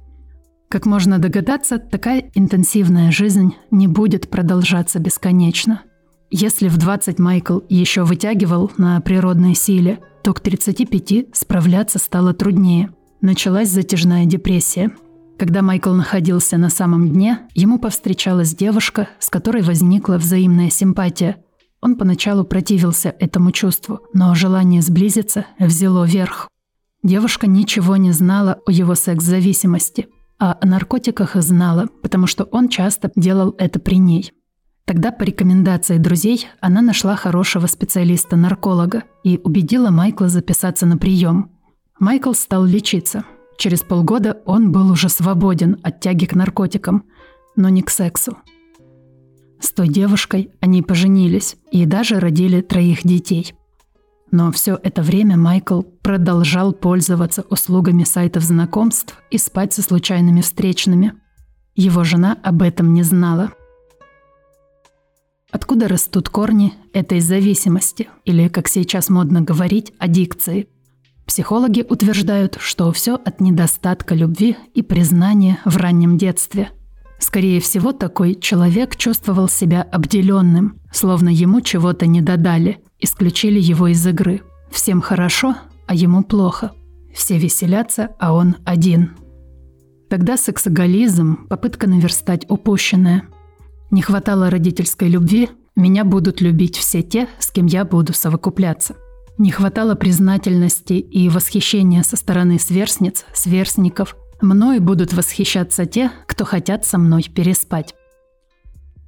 Как 0.68 0.86
можно 0.86 1.18
догадаться, 1.18 1.78
такая 1.78 2.30
интенсивная 2.34 3.10
жизнь 3.10 3.54
не 3.70 3.88
будет 3.88 4.30
продолжаться 4.30 4.98
бесконечно. 4.98 5.82
Если 6.30 6.68
в 6.68 6.76
20 6.76 7.18
Майкл 7.18 7.60
еще 7.68 8.04
вытягивал 8.04 8.70
на 8.76 9.00
природной 9.00 9.54
силе– 9.54 9.98
то 10.22 10.34
к 10.34 10.40
35 10.40 11.34
справляться 11.34 11.98
стало 11.98 12.34
труднее. 12.34 12.90
Началась 13.20 13.68
затяжная 13.68 14.26
депрессия. 14.26 14.90
Когда 15.40 15.62
Майкл 15.62 15.92
находился 15.94 16.58
на 16.58 16.68
самом 16.68 17.08
дне, 17.08 17.38
ему 17.54 17.78
повстречалась 17.78 18.54
девушка, 18.54 19.08
с 19.18 19.30
которой 19.30 19.62
возникла 19.62 20.18
взаимная 20.18 20.68
симпатия. 20.68 21.38
Он 21.80 21.96
поначалу 21.96 22.44
противился 22.44 23.14
этому 23.18 23.50
чувству, 23.50 24.00
но 24.12 24.34
желание 24.34 24.82
сблизиться 24.82 25.46
взяло 25.58 26.04
верх. 26.04 26.46
Девушка 27.02 27.46
ничего 27.46 27.96
не 27.96 28.12
знала 28.12 28.60
о 28.66 28.70
его 28.70 28.94
секс-зависимости, 28.94 30.08
а 30.38 30.58
о 30.60 30.66
наркотиках 30.66 31.34
знала, 31.36 31.88
потому 32.02 32.26
что 32.26 32.44
он 32.44 32.68
часто 32.68 33.10
делал 33.16 33.54
это 33.56 33.80
при 33.80 33.96
ней– 33.96 34.32
Тогда 34.86 35.12
по 35.12 35.22
рекомендации 35.22 35.98
друзей 35.98 36.48
она 36.60 36.82
нашла 36.82 37.14
хорошего 37.14 37.66
специалиста-нарколога 37.66 39.04
и 39.22 39.38
убедила 39.44 39.90
Майкла 39.90 40.28
записаться 40.28 40.84
на 40.84 40.98
прием. 40.98 41.52
Майкл 42.00 42.32
стал 42.32 42.64
лечиться. 42.64 43.24
Через 43.60 43.80
полгода 43.82 44.40
он 44.46 44.72
был 44.72 44.90
уже 44.90 45.10
свободен 45.10 45.76
от 45.82 46.00
тяги 46.00 46.24
к 46.24 46.34
наркотикам, 46.34 47.04
но 47.56 47.68
не 47.68 47.82
к 47.82 47.90
сексу. 47.90 48.38
С 49.60 49.70
той 49.72 49.88
девушкой 49.88 50.50
они 50.60 50.80
поженились 50.80 51.56
и 51.70 51.84
даже 51.84 52.20
родили 52.20 52.62
троих 52.62 53.02
детей. 53.02 53.52
Но 54.30 54.50
все 54.50 54.80
это 54.82 55.02
время 55.02 55.36
Майкл 55.36 55.82
продолжал 55.82 56.72
пользоваться 56.72 57.44
услугами 57.50 58.04
сайтов 58.04 58.44
знакомств 58.44 59.18
и 59.30 59.36
спать 59.36 59.74
со 59.74 59.82
случайными 59.82 60.40
встречными. 60.40 61.12
Его 61.74 62.02
жена 62.02 62.38
об 62.42 62.62
этом 62.62 62.94
не 62.94 63.02
знала– 63.02 63.52
Откуда 65.52 65.88
растут 65.88 66.28
корни 66.28 66.74
этой 66.92 67.18
зависимости, 67.18 68.08
или, 68.24 68.46
как 68.46 68.68
сейчас 68.68 69.08
модно 69.08 69.40
говорить, 69.40 69.92
аддикции? 69.98 70.68
Психологи 71.30 71.86
утверждают, 71.88 72.56
что 72.58 72.90
все 72.90 73.14
от 73.14 73.40
недостатка 73.40 74.16
любви 74.16 74.56
и 74.74 74.82
признания 74.82 75.60
в 75.64 75.76
раннем 75.76 76.18
детстве. 76.18 76.70
Скорее 77.20 77.60
всего, 77.60 77.92
такой 77.92 78.34
человек 78.34 78.96
чувствовал 78.96 79.48
себя 79.48 79.82
обделенным, 79.82 80.80
словно 80.92 81.28
ему 81.28 81.60
чего-то 81.60 82.06
не 82.06 82.20
додали, 82.20 82.80
исключили 82.98 83.60
его 83.60 83.86
из 83.86 84.04
игры. 84.04 84.42
Всем 84.72 85.00
хорошо, 85.00 85.54
а 85.86 85.94
ему 85.94 86.24
плохо. 86.24 86.72
Все 87.14 87.38
веселятся, 87.38 88.08
а 88.18 88.32
он 88.32 88.56
один. 88.64 89.12
Тогда 90.08 90.36
сексоголизм– 90.36 91.46
попытка 91.48 91.88
наверстать 91.88 92.44
упущенное– 92.48 93.22
не 93.92 94.02
хватало 94.02 94.50
родительской 94.50 95.08
любви, 95.08 95.48
меня 95.76 96.04
будут 96.04 96.40
любить 96.40 96.76
все 96.76 97.02
те, 97.02 97.28
с 97.38 97.52
кем 97.52 97.66
я 97.66 97.84
буду 97.84 98.14
совокупляться. 98.14 98.96
Не 99.40 99.52
хватало 99.52 99.94
признательности 99.94 100.92
и 100.92 101.30
восхищения 101.30 102.02
со 102.02 102.16
стороны 102.16 102.58
сверстниц, 102.58 103.24
сверстников. 103.32 104.14
Мною 104.42 104.82
будут 104.82 105.14
восхищаться 105.14 105.86
те, 105.86 106.10
кто 106.26 106.44
хотят 106.44 106.84
со 106.84 106.98
мной 106.98 107.22
переспать. 107.22 107.94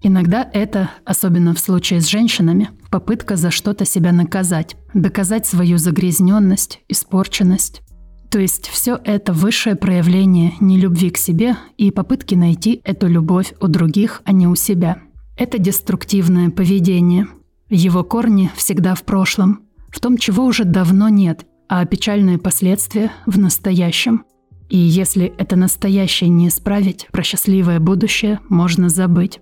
Иногда 0.00 0.48
это, 0.54 0.90
особенно 1.04 1.54
в 1.54 1.58
случае 1.58 2.00
с 2.00 2.08
женщинами, 2.08 2.70
попытка 2.90 3.36
за 3.36 3.50
что-то 3.50 3.84
себя 3.84 4.10
наказать, 4.10 4.74
доказать 4.94 5.44
свою 5.44 5.76
загрязненность, 5.76 6.80
испорченность. 6.88 7.82
То 8.30 8.38
есть 8.38 8.68
все 8.68 8.98
это 9.04 9.34
высшее 9.34 9.76
проявление 9.76 10.54
нелюбви 10.60 11.10
к 11.10 11.18
себе 11.18 11.58
и 11.76 11.90
попытки 11.90 12.34
найти 12.34 12.80
эту 12.84 13.06
любовь 13.06 13.52
у 13.60 13.66
других, 13.66 14.22
а 14.24 14.32
не 14.32 14.46
у 14.46 14.54
себя. 14.54 14.96
Это 15.36 15.58
деструктивное 15.58 16.48
поведение. 16.48 17.26
Его 17.68 18.02
корни 18.02 18.50
всегда 18.56 18.94
в 18.94 19.02
прошлом, 19.02 19.66
в 19.92 20.00
том, 20.00 20.18
чего 20.18 20.44
уже 20.44 20.64
давно 20.64 21.08
нет, 21.08 21.46
а 21.68 21.84
печальные 21.84 22.38
последствия 22.38 23.12
в 23.26 23.38
настоящем. 23.38 24.24
И 24.68 24.78
если 24.78 25.32
это 25.38 25.54
настоящее 25.54 26.30
не 26.30 26.48
исправить, 26.48 27.06
про 27.12 27.22
счастливое 27.22 27.78
будущее 27.78 28.40
можно 28.48 28.88
забыть. 28.88 29.40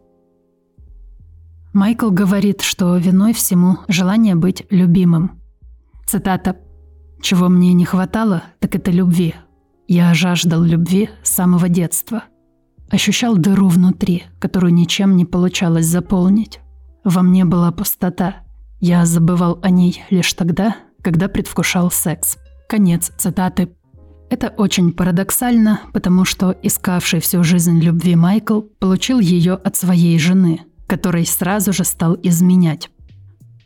Майкл 1.73 2.11
говорит, 2.11 2.63
что 2.63 2.97
виной 2.97 3.33
всему 3.33 3.79
желание 3.89 4.35
быть 4.35 4.65
любимым. 4.71 5.41
Цитата 6.05 6.57
чего 7.21 7.49
мне 7.49 7.75
не 7.75 7.85
хватало, 7.85 8.45
так 8.61 8.75
это 8.75 8.91
любви. 8.91 9.35
Я 9.87 10.15
жаждал 10.15 10.63
любви 10.63 11.11
с 11.23 11.31
самого 11.31 11.69
детства. 11.69 12.25
Ощущал 12.91 13.37
дыру 13.37 13.69
внутри, 13.69 14.25
которую 14.39 14.73
ничем 14.73 15.17
не 15.17 15.25
получалось 15.25 15.87
заполнить. 15.87 16.61
Во 17.05 17.23
мне 17.23 17.45
была 17.45 17.73
пустота. 17.73 18.37
Я 18.81 19.05
забывал 19.05 19.59
о 19.63 19.69
ней 19.69 20.03
лишь 20.09 20.33
тогда, 20.33 20.75
когда 21.03 21.29
предвкушал 21.29 21.91
секс. 21.91 22.39
Конец 22.67 23.13
цитаты. 23.19 23.75
Это 24.31 24.49
очень 24.49 24.93
парадоксально, 24.93 25.81
потому 25.93 26.25
что 26.25 26.57
искавший 26.63 27.21
всю 27.21 27.45
жизнь 27.45 27.79
любви 27.79 28.17
Майкл 28.17 28.63
получил 28.79 29.19
ее 29.19 29.55
от 29.55 29.77
своей 29.77 30.19
жены, 30.19 30.63
которой 30.87 31.27
сразу 31.27 31.75
же 31.75 31.85
стал 31.85 32.17
изменять. 32.23 32.91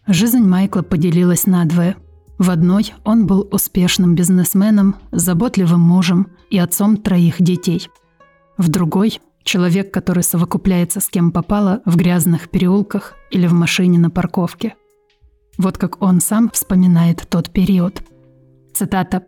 Жизнь 0.08 0.42
Майкла 0.42 0.82
поделилась 0.82 1.46
надвое. 1.46 1.96
В 2.38 2.50
одной 2.50 2.92
он 3.04 3.26
был 3.26 3.48
успешным 3.52 4.16
бизнесменом, 4.16 4.96
заботливым 5.12 5.80
мужем 5.80 6.26
и 6.50 6.58
отцом 6.58 6.96
троих 6.96 7.40
детей. 7.40 7.88
В 8.58 8.68
другой– 8.68 9.20
человек, 9.44 9.92
который 9.92 10.24
совокупляется 10.24 10.98
с 11.00 11.08
кем 11.08 11.30
попало 11.30 11.82
в 11.84 11.96
грязных 11.96 12.48
переулках 12.48 13.14
или 13.30 13.46
в 13.46 13.52
машине 13.52 13.98
на 13.98 14.10
парковке. 14.10 14.74
Вот 15.58 15.78
как 15.78 16.02
он 16.02 16.20
сам 16.20 16.50
вспоминает 16.50 17.26
тот 17.28 17.50
период. 17.50 18.02
Цитата. 18.74 19.24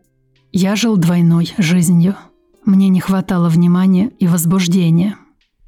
«Я 0.52 0.74
жил 0.74 0.96
двойной 0.96 1.52
жизнью. 1.58 2.16
Мне 2.64 2.88
не 2.88 3.00
хватало 3.00 3.48
внимания 3.48 4.10
и 4.18 4.26
возбуждения. 4.26 5.16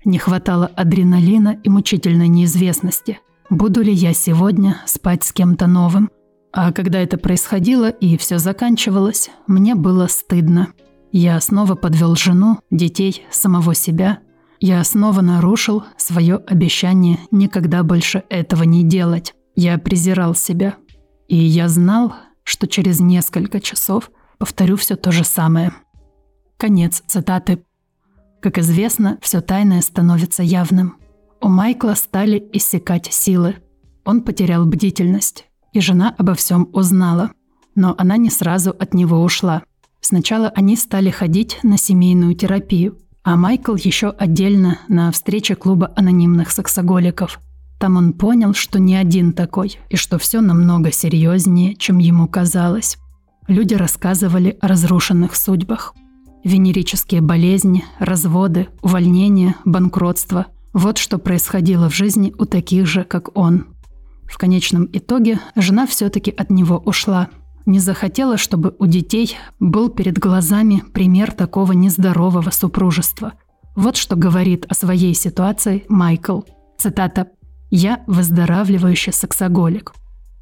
Не 0.04 0.18
хватало 0.18 0.66
адреналина 0.66 1.60
и 1.62 1.68
мучительной 1.68 2.28
неизвестности. 2.28 3.20
Буду 3.50 3.82
ли 3.82 3.92
я 3.92 4.12
сегодня 4.12 4.80
спать 4.86 5.24
с 5.24 5.32
кем-то 5.32 5.66
новым? 5.66 6.10
А 6.52 6.72
когда 6.72 6.98
это 6.98 7.18
происходило 7.18 7.88
и 7.88 8.16
все 8.16 8.38
заканчивалось, 8.38 9.30
мне 9.46 9.74
было 9.74 10.06
стыдно. 10.06 10.68
Я 11.12 11.40
снова 11.40 11.74
подвел 11.74 12.16
жену, 12.16 12.58
детей, 12.70 13.22
самого 13.30 13.74
себя. 13.74 14.18
Я 14.60 14.82
снова 14.82 15.20
нарушил 15.20 15.84
свое 15.96 16.36
обещание 16.36 17.20
никогда 17.30 17.82
больше 17.82 18.24
этого 18.28 18.64
не 18.64 18.82
делать. 18.82 19.34
Я 19.60 19.76
презирал 19.76 20.36
себя. 20.36 20.76
И 21.26 21.34
я 21.34 21.68
знал, 21.68 22.14
что 22.44 22.68
через 22.68 23.00
несколько 23.00 23.58
часов 23.60 24.12
повторю 24.38 24.76
все 24.76 24.94
то 24.94 25.10
же 25.10 25.24
самое. 25.24 25.72
Конец 26.56 27.02
цитаты. 27.08 27.64
Как 28.40 28.58
известно, 28.58 29.18
все 29.20 29.40
тайное 29.40 29.80
становится 29.82 30.44
явным. 30.44 30.98
У 31.40 31.48
Майкла 31.48 31.94
стали 31.94 32.48
иссякать 32.52 33.12
силы. 33.12 33.56
Он 34.04 34.22
потерял 34.22 34.64
бдительность, 34.64 35.46
и 35.72 35.80
жена 35.80 36.14
обо 36.16 36.34
всем 36.34 36.68
узнала. 36.72 37.32
Но 37.74 37.96
она 37.98 38.16
не 38.16 38.30
сразу 38.30 38.70
от 38.70 38.94
него 38.94 39.20
ушла. 39.24 39.64
Сначала 40.00 40.50
они 40.50 40.76
стали 40.76 41.10
ходить 41.10 41.58
на 41.64 41.78
семейную 41.78 42.36
терапию, 42.36 42.96
а 43.24 43.34
Майкл 43.34 43.74
еще 43.74 44.10
отдельно 44.10 44.78
на 44.86 45.10
встрече 45.10 45.56
клуба 45.56 45.92
анонимных 45.96 46.52
сексоголиков. 46.52 47.40
Там 47.78 47.96
он 47.96 48.12
понял, 48.12 48.54
что 48.54 48.78
не 48.78 48.96
один 48.96 49.32
такой, 49.32 49.78
и 49.88 49.96
что 49.96 50.18
все 50.18 50.40
намного 50.40 50.90
серьезнее, 50.92 51.74
чем 51.76 51.98
ему 51.98 52.26
казалось. 52.26 52.98
Люди 53.46 53.74
рассказывали 53.74 54.56
о 54.60 54.68
разрушенных 54.68 55.36
судьбах– 55.36 55.94
Венерические 56.44 57.20
болезни, 57.20 57.84
разводы, 57.98 58.68
увольнения, 58.80 59.56
банкротство– 59.64 60.46
вот 60.72 60.98
что 60.98 61.18
происходило 61.18 61.90
в 61.90 61.94
жизни 61.94 62.32
у 62.38 62.44
таких 62.44 62.86
же, 62.86 63.02
как 63.02 63.36
он. 63.36 63.66
В 64.26 64.38
конечном 64.38 64.88
итоге 64.92 65.40
жена 65.56 65.86
все-таки 65.86 66.30
от 66.30 66.50
него 66.50 66.76
ушла. 66.78 67.28
Не 67.66 67.80
захотела, 67.80 68.36
чтобы 68.36 68.76
у 68.78 68.86
детей 68.86 69.36
был 69.58 69.88
перед 69.88 70.18
глазами 70.18 70.84
пример 70.92 71.32
такого 71.32 71.72
нездорового 71.72 72.50
супружества. 72.50 73.32
Вот 73.74 73.96
что 73.96 74.14
говорит 74.14 74.66
о 74.68 74.74
своей 74.74 75.14
ситуации 75.14 75.84
Майкл. 75.88 76.42
Цитата 76.78 77.28
«Я 77.70 78.02
выздоравливающий 78.06 79.12
сексоголик. 79.12 79.92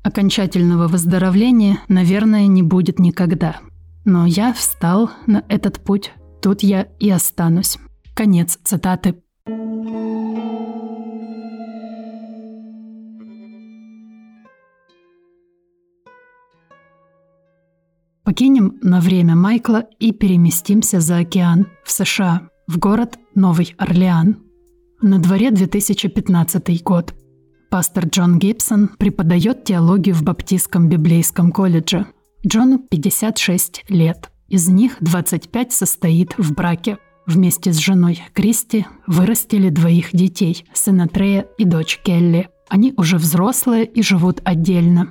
Окончательного 0.02 0.87
выздоровления, 0.87 1.78
наверное, 1.88 2.47
не 2.47 2.62
будет 2.62 2.99
никогда. 3.00 3.56
Но 4.04 4.25
я 4.25 4.52
встал 4.52 5.11
на 5.26 5.42
этот 5.49 5.80
путь, 5.80 6.12
тут 6.40 6.62
я 6.62 6.87
и 7.00 7.11
останусь. 7.11 7.78
Конец 8.14 8.59
цитаты. 8.62 9.16
Покинем 18.23 18.78
на 18.83 19.00
время 19.00 19.35
Майкла 19.35 19.85
и 19.99 20.12
переместимся 20.12 21.00
за 21.00 21.18
океан, 21.18 21.66
в 21.85 21.90
США, 21.90 22.49
в 22.66 22.78
город 22.78 23.18
Новый 23.35 23.75
Орлеан. 23.78 24.46
На 25.02 25.19
дворе 25.19 25.50
2015 25.50 26.82
год. 26.82 27.15
Пастор 27.71 28.06
Джон 28.06 28.39
Гибсон 28.39 28.89
преподает 28.97 29.65
теологию 29.65 30.15
в 30.15 30.23
Баптистском 30.23 30.89
библейском 30.89 31.52
колледже. 31.52 32.06
Джону 32.47 32.78
56 32.78 33.85
лет. 33.91 34.30
Из 34.49 34.69
них 34.69 34.97
25 35.00 35.73
состоит 35.73 36.39
в 36.39 36.54
браке. 36.54 36.97
Вместе 37.26 37.73
с 37.73 37.76
женой 37.76 38.23
Кристи 38.32 38.87
вырастили 39.06 39.69
двоих 39.69 40.13
детей, 40.15 40.65
сына 40.73 41.09
Трея 41.09 41.47
и 41.59 41.67
дочь 41.67 42.00
Келли. 42.02 42.49
Они 42.71 42.95
уже 42.97 43.19
взрослые 43.19 43.85
и 43.85 44.00
живут 44.02 44.41
отдельно. 44.45 45.11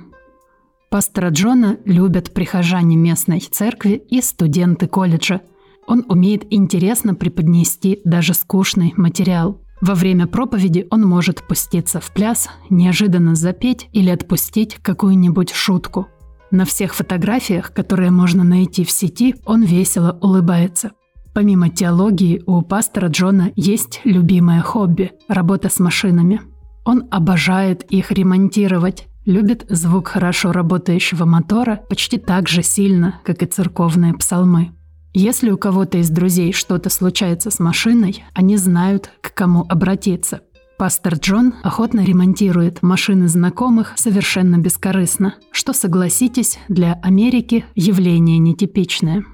Пастора 0.90 1.28
Джона 1.28 1.78
любят 1.84 2.34
прихожане 2.34 2.96
местной 2.96 3.38
церкви 3.38 4.02
и 4.10 4.20
студенты 4.20 4.88
колледжа. 4.88 5.42
Он 5.86 6.04
умеет 6.08 6.44
интересно 6.50 7.14
преподнести 7.14 8.00
даже 8.04 8.34
скучный 8.34 8.92
материал. 8.96 9.60
Во 9.80 9.94
время 9.94 10.26
проповеди 10.26 10.86
он 10.90 11.02
может 11.02 11.46
пуститься 11.46 12.00
в 12.00 12.10
пляс, 12.12 12.48
неожиданно 12.70 13.34
запеть 13.34 13.88
или 13.92 14.10
отпустить 14.10 14.76
какую-нибудь 14.82 15.52
шутку– 15.52 16.08
на 16.50 16.64
всех 16.64 16.94
фотографиях, 16.94 17.72
которые 17.72 18.10
можно 18.10 18.44
найти 18.44 18.84
в 18.84 18.90
сети, 18.90 19.34
он 19.44 19.64
весело 19.64 20.16
улыбается. 20.20 20.92
Помимо 21.34 21.68
теологии, 21.68 22.42
у 22.46 22.62
пастора 22.62 23.08
Джона 23.08 23.52
есть 23.56 24.00
любимое 24.04 24.62
хобби– 24.62 25.12
работа 25.28 25.68
с 25.68 25.80
машинами. 25.80 26.40
Он 26.84 27.08
обожает 27.10 27.82
их 27.90 28.12
ремонтировать, 28.12 29.08
любит 29.24 29.66
звук 29.68 30.08
хорошо 30.08 30.52
работающего 30.52 31.24
мотора 31.24 31.80
почти 31.88 32.16
так 32.16 32.48
же 32.48 32.62
сильно, 32.62 33.20
как 33.24 33.42
и 33.42 33.46
церковные 33.46 34.14
псалмы. 34.14 34.75
Если 35.18 35.50
у 35.50 35.56
кого-то 35.56 35.96
из 35.96 36.10
друзей 36.10 36.52
что-то 36.52 36.90
случается 36.90 37.50
с 37.50 37.58
машиной, 37.58 38.22
они 38.34 38.58
знают, 38.58 39.10
к 39.22 39.32
кому 39.32 39.64
обратиться. 39.66 40.42
Пастор 40.76 41.14
Джон 41.14 41.54
охотно 41.62 42.04
ремонтирует 42.04 42.82
машины 42.82 43.26
знакомых 43.26 43.94
совершенно 43.96 44.58
бескорыстно, 44.58 45.36
что, 45.52 45.72
согласитесь, 45.72 46.58
для 46.68 47.00
Америки 47.02 47.64
явление 47.74 48.36
нетипичное. 48.36 49.24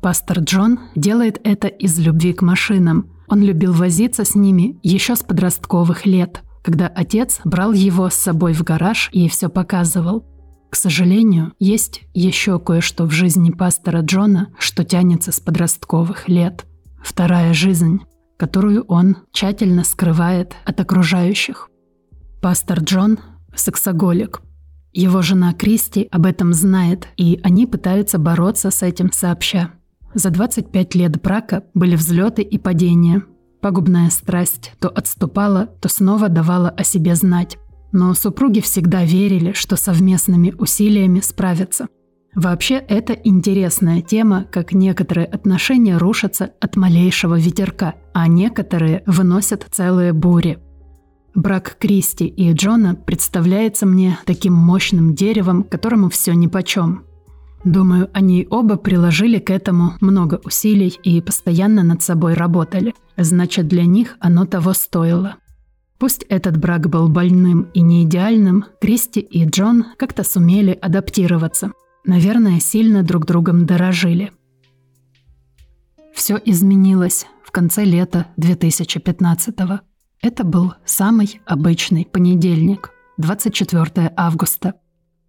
Пастор 0.00 0.38
Джон 0.38 0.80
делает 0.94 1.38
это 1.44 1.68
из 1.68 1.98
любви 1.98 2.32
к 2.32 2.40
машинам. 2.40 3.10
Он 3.28 3.42
любил 3.42 3.74
возиться 3.74 4.24
с 4.24 4.34
ними 4.34 4.80
еще 4.82 5.14
с 5.14 5.22
подростковых 5.22 6.06
лет, 6.06 6.42
когда 6.62 6.86
отец 6.86 7.40
брал 7.44 7.74
его 7.74 8.08
с 8.08 8.14
собой 8.14 8.54
в 8.54 8.62
гараж 8.64 9.10
и 9.12 9.28
все 9.28 9.50
показывал. 9.50 10.24
К 10.70 10.76
сожалению, 10.76 11.52
есть 11.58 12.02
еще 12.14 12.58
кое-что 12.58 13.04
в 13.04 13.10
жизни 13.10 13.50
пастора 13.50 14.00
Джона, 14.02 14.48
что 14.58 14.84
тянется 14.84 15.32
с 15.32 15.40
подростковых 15.40 16.28
лет. 16.28 16.66
Вторая 17.02 17.54
жизнь 17.54 18.02
которую 18.38 18.84
он 18.84 19.16
тщательно 19.32 19.84
скрывает 19.84 20.54
от 20.64 20.80
окружающих. 20.80 21.68
Пастор 22.40 22.80
Джон– 22.80 23.18
сексоголик. 23.54 24.40
Его 24.92 25.22
жена 25.22 25.52
Кристи 25.52 26.08
об 26.10 26.24
этом 26.24 26.52
знает, 26.54 27.08
и 27.16 27.40
они 27.42 27.66
пытаются 27.66 28.18
бороться 28.18 28.70
с 28.70 28.82
этим 28.82 29.12
сообща. 29.12 29.72
За 30.14 30.30
25 30.30 30.94
лет 30.94 31.20
брака 31.20 31.64
были 31.74 31.96
взлеты 31.96 32.42
и 32.42 32.58
падения. 32.58 33.22
Пагубная 33.60 34.08
страсть 34.08 34.72
то 34.78 34.88
отступала, 34.88 35.66
то 35.80 35.88
снова 35.88 36.28
давала 36.28 36.70
о 36.70 36.84
себе 36.84 37.16
знать. 37.16 37.58
Но 37.92 38.14
супруги 38.14 38.60
всегда 38.60 39.04
верили, 39.04 39.52
что 39.52 39.76
совместными 39.76 40.54
усилиями 40.58 41.20
справятся– 41.20 41.88
Вообще, 42.34 42.74
это 42.74 43.14
интересная 43.14 44.00
тема, 44.00 44.46
как 44.52 44.72
некоторые 44.72 45.26
отношения 45.26 45.96
рушатся 45.96 46.52
от 46.60 46.76
малейшего 46.76 47.36
ветерка, 47.36 47.96
а 48.12 48.28
некоторые 48.28 49.02
выносят 49.06 49.66
целые 49.70 50.12
бури. 50.12 50.58
Брак 51.34 51.76
Кристи 51.80 52.26
и 52.26 52.52
Джона 52.52 52.94
представляется 52.94 53.86
мне 53.86 54.18
таким 54.24 54.52
мощным 54.52 55.14
деревом, 55.16 55.64
которому 55.64 56.10
все 56.10 56.32
нипочем. 56.32 57.04
Думаю, 57.64 58.08
они 58.12 58.46
оба 58.48 58.76
приложили 58.76 59.40
к 59.40 59.50
этому 59.50 59.94
много 60.00 60.40
усилий 60.44 60.96
и 61.02 61.20
постоянно 61.20 61.82
над 61.82 62.02
собой 62.02 62.34
работали. 62.34 62.94
Значит, 63.16 63.66
для 63.66 63.84
них 63.84 64.16
оно 64.20 64.46
того 64.46 64.74
стоило. 64.74 65.38
Пусть 65.98 66.24
этот 66.28 66.56
брак 66.56 66.88
был 66.88 67.08
больным 67.08 67.68
и 67.74 67.80
не 67.80 68.04
идеальным, 68.04 68.64
Кристи 68.80 69.20
и 69.20 69.44
Джон 69.44 69.84
как-то 69.96 70.24
сумели 70.24 70.78
адаптироваться– 70.80 71.72
Наверное, 72.08 72.58
сильно 72.58 73.02
друг 73.02 73.26
другом 73.26 73.66
дорожили. 73.66 74.32
Все 76.14 76.40
изменилось 76.42 77.26
в 77.44 77.50
конце 77.50 77.84
лета 77.84 78.28
2015-го. 78.38 79.80
Это 80.22 80.42
был 80.42 80.72
самый 80.86 81.42
обычный 81.44 82.06
понедельник, 82.06 82.92
24 83.18 84.10
августа. 84.16 84.72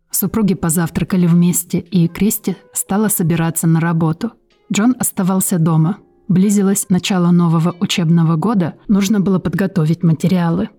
Супруги 0.09 0.53
позавтракали 0.53 1.27
вместе, 1.27 1.79
и 1.79 2.07
Кристи 2.07 2.55
стала 2.71 3.09
собираться 3.09 3.67
на 3.67 3.81
работу. 3.81 4.31
Джон 4.71 4.95
оставался 4.97 5.59
дома. 5.59 5.97
Близилось 6.29 6.85
начало 6.89 7.31
нового 7.31 7.75
учебного 7.79 8.35
года, 8.35 8.75
нужно 8.87 9.19
было 9.19 9.39
подготовить 9.39 10.03
материалы. 10.03 10.69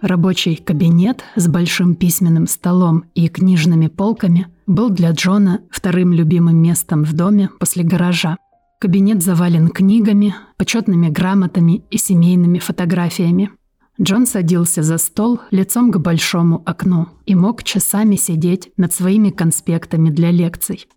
Рабочий 0.00 0.56
кабинет 0.56 1.22
с 1.36 1.46
большим 1.46 1.94
письменным 1.94 2.48
столом 2.48 3.04
и 3.14 3.28
книжными 3.28 3.86
полками 3.86 4.48
был 4.66 4.90
для 4.90 5.12
Джона 5.12 5.60
вторым 5.70 6.12
любимым 6.12 6.56
местом 6.56 7.04
в 7.04 7.12
доме 7.12 7.50
после 7.60 7.84
гаража. 7.84 8.36
Кабинет 8.80 9.22
завален 9.22 9.68
книгами, 9.68 10.34
почетными 10.56 11.08
грамотами 11.08 11.84
и 11.92 11.96
семейными 11.96 12.58
фотографиями. 12.58 13.52
Джон 14.00 14.26
садился 14.26 14.82
за 14.82 14.98
стол 14.98 15.38
лицом 15.52 15.92
к 15.92 15.98
большому 15.98 16.64
окну 16.66 17.06
и 17.26 17.36
мог 17.36 17.62
часами 17.62 18.16
сидеть 18.16 18.72
над 18.76 18.92
своими 18.92 19.30
конспектами 19.30 20.10
для 20.10 20.32
лекций. 20.32 20.88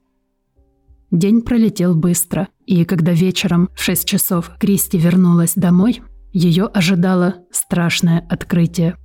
День 1.13 1.43
пролетел 1.43 1.93
быстро, 1.93 2.47
и 2.65 2.85
когда 2.85 3.11
вечером 3.11 3.69
в 3.75 3.83
6 3.83 4.03
часов 4.03 4.49
Кристи 4.59 4.97
вернулась 4.97 5.53
домой, 5.53 6.01
ее 6.31 6.65
ожидало 6.65 7.35
страшное 7.51 8.25
открытие. 8.31 8.97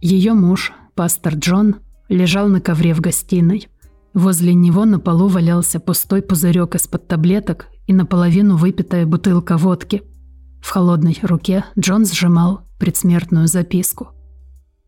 Ее 0.00 0.32
муж, 0.32 0.72
пастор 0.94 1.34
Джон, 1.34 1.76
лежал 2.08 2.48
на 2.48 2.62
ковре 2.62 2.94
в 2.94 3.02
гостиной. 3.02 3.68
Возле 4.14 4.54
него 4.54 4.86
на 4.86 4.98
полу 4.98 5.28
валялся 5.28 5.80
пустой 5.80 6.22
пузырек 6.22 6.76
из-под 6.76 7.08
таблеток 7.08 7.66
и 7.86 7.92
наполовину 7.92 8.56
выпитая 8.56 9.04
бутылка 9.04 9.58
водки. 9.58 10.02
В 10.62 10.70
холодной 10.70 11.18
руке 11.20 11.66
Джон 11.78 12.06
сжимал 12.06 12.62
предсмертную 12.78 13.48
записку. 13.48 14.12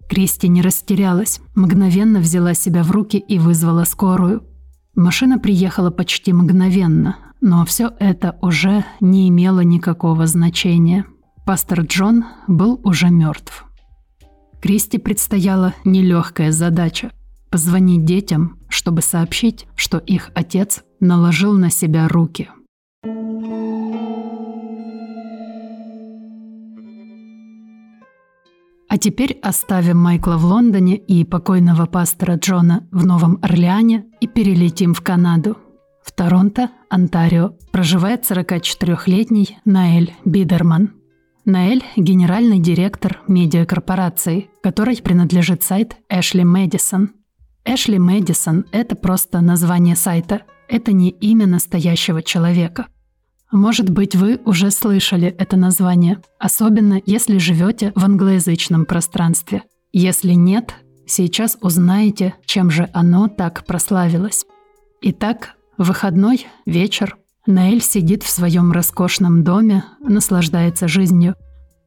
Кристи 0.08 0.48
не 0.48 0.62
растерялась, 0.62 1.42
мгновенно 1.54 2.18
взяла 2.18 2.54
себя 2.54 2.82
в 2.82 2.92
руки 2.92 3.18
и 3.18 3.38
вызвала 3.38 3.84
скорую. 3.84 4.55
Машина 4.96 5.38
приехала 5.38 5.90
почти 5.90 6.32
мгновенно, 6.32 7.16
но 7.40 7.64
все 7.64 7.92
это 8.00 8.36
уже 8.42 8.84
не 9.00 9.28
имело 9.28 9.60
никакого 9.60 10.26
значения– 10.26 11.04
Пастор 11.46 11.82
Джон 11.82 12.24
был 12.48 12.80
уже 12.82 13.08
мертв. 13.08 13.66
Кристи 14.60 14.98
предстояла 14.98 15.74
нелегкая 15.84 16.50
задача– 16.50 17.12
позвонить 17.50 18.04
детям, 18.04 18.58
чтобы 18.68 19.00
сообщить, 19.00 19.68
что 19.76 19.98
их 19.98 20.32
отец 20.34 20.82
наложил 20.98 21.52
на 21.52 21.70
себя 21.70 22.08
руки. 22.08 22.50
А 28.88 28.98
теперь 28.98 29.38
оставим 29.42 29.98
Майкла 29.98 30.36
в 30.36 30.44
Лондоне 30.44 30.96
и 30.96 31.24
покойного 31.24 31.86
пастора 31.86 32.36
Джона 32.36 32.86
в 32.92 33.04
Новом 33.04 33.38
Орлеане 33.42 34.06
и 34.20 34.26
перелетим 34.26 34.94
в 34.94 35.00
Канаду. 35.02 35.56
В 36.04 36.12
Торонто, 36.12 36.70
Онтарио, 36.88 37.54
проживает 37.72 38.30
44-летний 38.30 39.58
Наэль 39.64 40.14
Бидерман– 40.24 40.92
Наэль– 41.46 41.84
генеральный 41.96 42.58
директор 42.58 43.20
медиакорпорации, 43.28 44.50
которой 44.64 45.00
принадлежит 45.00 45.62
сайт 45.62 45.96
Эшли 46.08 46.42
Мэдисон. 46.42 47.12
Эшли 47.64 48.00
Мэдисон– 48.00 48.64
это 48.72 48.96
просто 48.96 49.40
название 49.40 49.94
сайта, 49.94 50.42
это 50.68 50.90
не 50.90 51.10
имя 51.10 51.46
настоящего 51.46 52.20
человека. 52.20 52.88
Может 53.56 53.88
быть, 53.88 54.14
вы 54.14 54.38
уже 54.44 54.70
слышали 54.70 55.28
это 55.28 55.56
название, 55.56 56.18
особенно 56.38 57.00
если 57.06 57.38
живете 57.38 57.90
в 57.94 58.04
англоязычном 58.04 58.84
пространстве. 58.84 59.62
Если 59.94 60.32
нет, 60.32 60.74
сейчас 61.06 61.56
узнаете, 61.62 62.34
чем 62.44 62.70
же 62.70 62.90
оно 62.92 63.28
так 63.28 63.64
прославилось. 63.64 64.44
Итак, 65.00 65.54
выходной 65.78 66.46
вечер 66.66 67.16
Наэль 67.46 67.80
сидит 67.80 68.24
в 68.24 68.28
своем 68.28 68.72
роскошном 68.72 69.42
доме, 69.42 69.84
наслаждается 70.00 70.86
жизнью. 70.86 71.34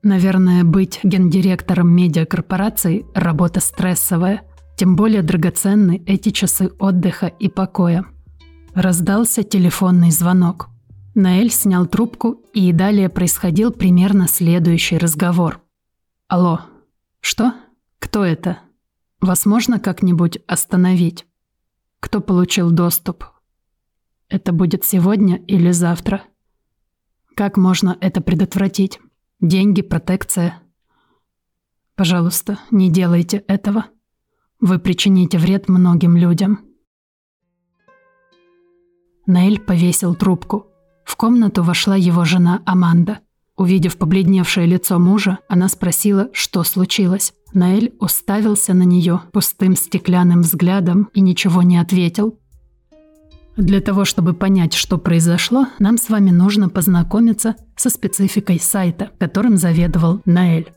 Наверное, 0.02 0.64
быть 0.64 1.00
гендиректором 1.04 1.96
медиакорпорации– 1.96 3.06
работа 3.14 3.60
стрессовая. 3.60 4.42
Тем 4.76 4.96
более 4.96 5.22
драгоценны 5.22 6.02
эти 6.08 6.30
часы 6.30 6.72
отдыха 6.80 7.28
и 7.28 7.48
покоя. 7.48 8.06
Раздался 8.74 9.44
телефонный 9.44 10.10
звонок. 10.10 10.70
Наэль 11.20 11.52
снял 11.52 11.86
трубку, 11.86 12.46
и 12.54 12.72
далее 12.72 13.10
происходил 13.10 13.74
примерно 13.74 14.30
следующий 14.30 14.98
разговор. 14.98 15.62
«Алло. 16.30 16.62
Что? 17.20 17.54
Кто 18.00 18.24
это? 18.24 18.60
Вас 19.20 19.46
можно 19.46 19.82
как-нибудь 19.82 20.40
остановить? 20.48 21.28
Кто 22.00 22.22
получил 22.22 22.72
доступ? 22.72 23.26
Это 24.30 24.54
будет 24.54 24.86
сегодня 24.86 25.36
или 25.36 25.72
завтра? 25.72 26.24
Как 27.36 27.58
можно 27.58 27.98
это 28.00 28.22
предотвратить? 28.22 29.02
Деньги, 29.42 29.82
протекция. 29.82 30.64
Пожалуйста, 31.96 32.60
не 32.72 32.90
делайте 32.90 33.44
этого. 33.50 33.88
Вы 34.62 34.80
причините 34.80 35.38
вред 35.38 35.68
многим 35.68 36.16
людям. 36.16 36.66
Нейль 39.28 39.60
повесил 39.60 40.16
трубку. 40.16 40.70
Комнату 41.20 41.64
вошла 41.64 41.98
его 41.98 42.24
жена 42.24 42.62
Аманда. 42.66 43.20
Увидев 43.58 43.98
побледневшее 43.98 44.66
лицо 44.66 44.98
мужа, 45.00 45.40
она 45.50 45.68
спросила, 45.68 46.30
что 46.32 46.64
случилось. 46.64 47.34
Наэль 47.54 47.94
уставился 48.00 48.74
на 48.74 48.84
нее 48.84 49.24
пустым 49.34 49.76
стеклянным 49.76 50.44
взглядом 50.44 51.10
и 51.14 51.20
ничего 51.20 51.62
не 51.62 51.78
ответил. 51.78 52.40
Для 53.58 53.82
того, 53.82 54.06
чтобы 54.06 54.34
понять, 54.34 54.74
что 54.74 54.98
произошло, 54.98 55.68
нам 55.78 55.98
с 55.98 56.08
вами 56.08 56.30
нужно 56.30 56.70
познакомиться 56.70 57.58
со 57.76 57.90
спецификой 57.90 58.58
сайта, 58.58 59.10
которым 59.20 59.58
заведовал 59.58 60.22
Наэль. 60.24 60.72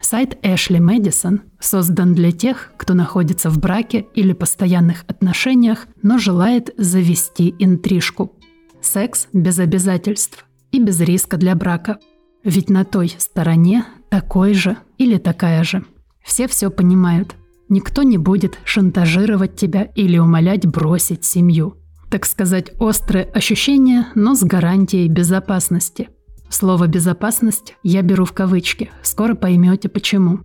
Сайт 0.00 0.38
Эшли 0.40 0.80
Мэдисон 0.80 1.42
создан 1.60 2.14
для 2.14 2.32
тех, 2.32 2.72
кто 2.78 2.94
находится 2.94 3.50
в 3.50 3.58
браке 3.58 4.06
или 4.14 4.32
постоянных 4.32 5.04
отношениях, 5.08 5.88
но 6.02 6.16
желает 6.16 6.72
завести 6.78 7.54
интрижку. 7.58 8.37
Секс 8.80 9.28
без 9.32 9.58
обязательств 9.58 10.46
и 10.72 10.82
без 10.82 11.00
риска 11.00 11.36
для 11.36 11.54
брака. 11.54 11.98
Ведь 12.44 12.70
на 12.70 12.84
той 12.84 13.14
стороне 13.18 13.84
такой 14.10 14.54
же 14.54 14.76
или 14.96 15.18
такая 15.18 15.64
же. 15.64 15.84
Все 16.22 16.46
все 16.46 16.70
понимают. 16.70 17.34
Никто 17.68 18.02
не 18.02 18.18
будет 18.18 18.58
шантажировать 18.64 19.56
тебя 19.56 19.82
или 19.94 20.18
умолять 20.18 20.66
бросить 20.66 21.24
семью 21.24 21.78
так 22.10 22.24
сказать, 22.26 22.72
острое 22.78 23.24
ощущение, 23.24 24.06
но 24.14 24.34
с 24.34 24.42
гарантией 24.42 25.08
безопасности. 25.08 26.08
Слово 26.48 26.86
«безопасность» 26.86 27.76
я 27.82 28.02
беру 28.02 28.24
в 28.24 28.32
кавычки, 28.32 28.90
скоро 29.02 29.34
поймете 29.34 29.88
почему. 29.88 30.40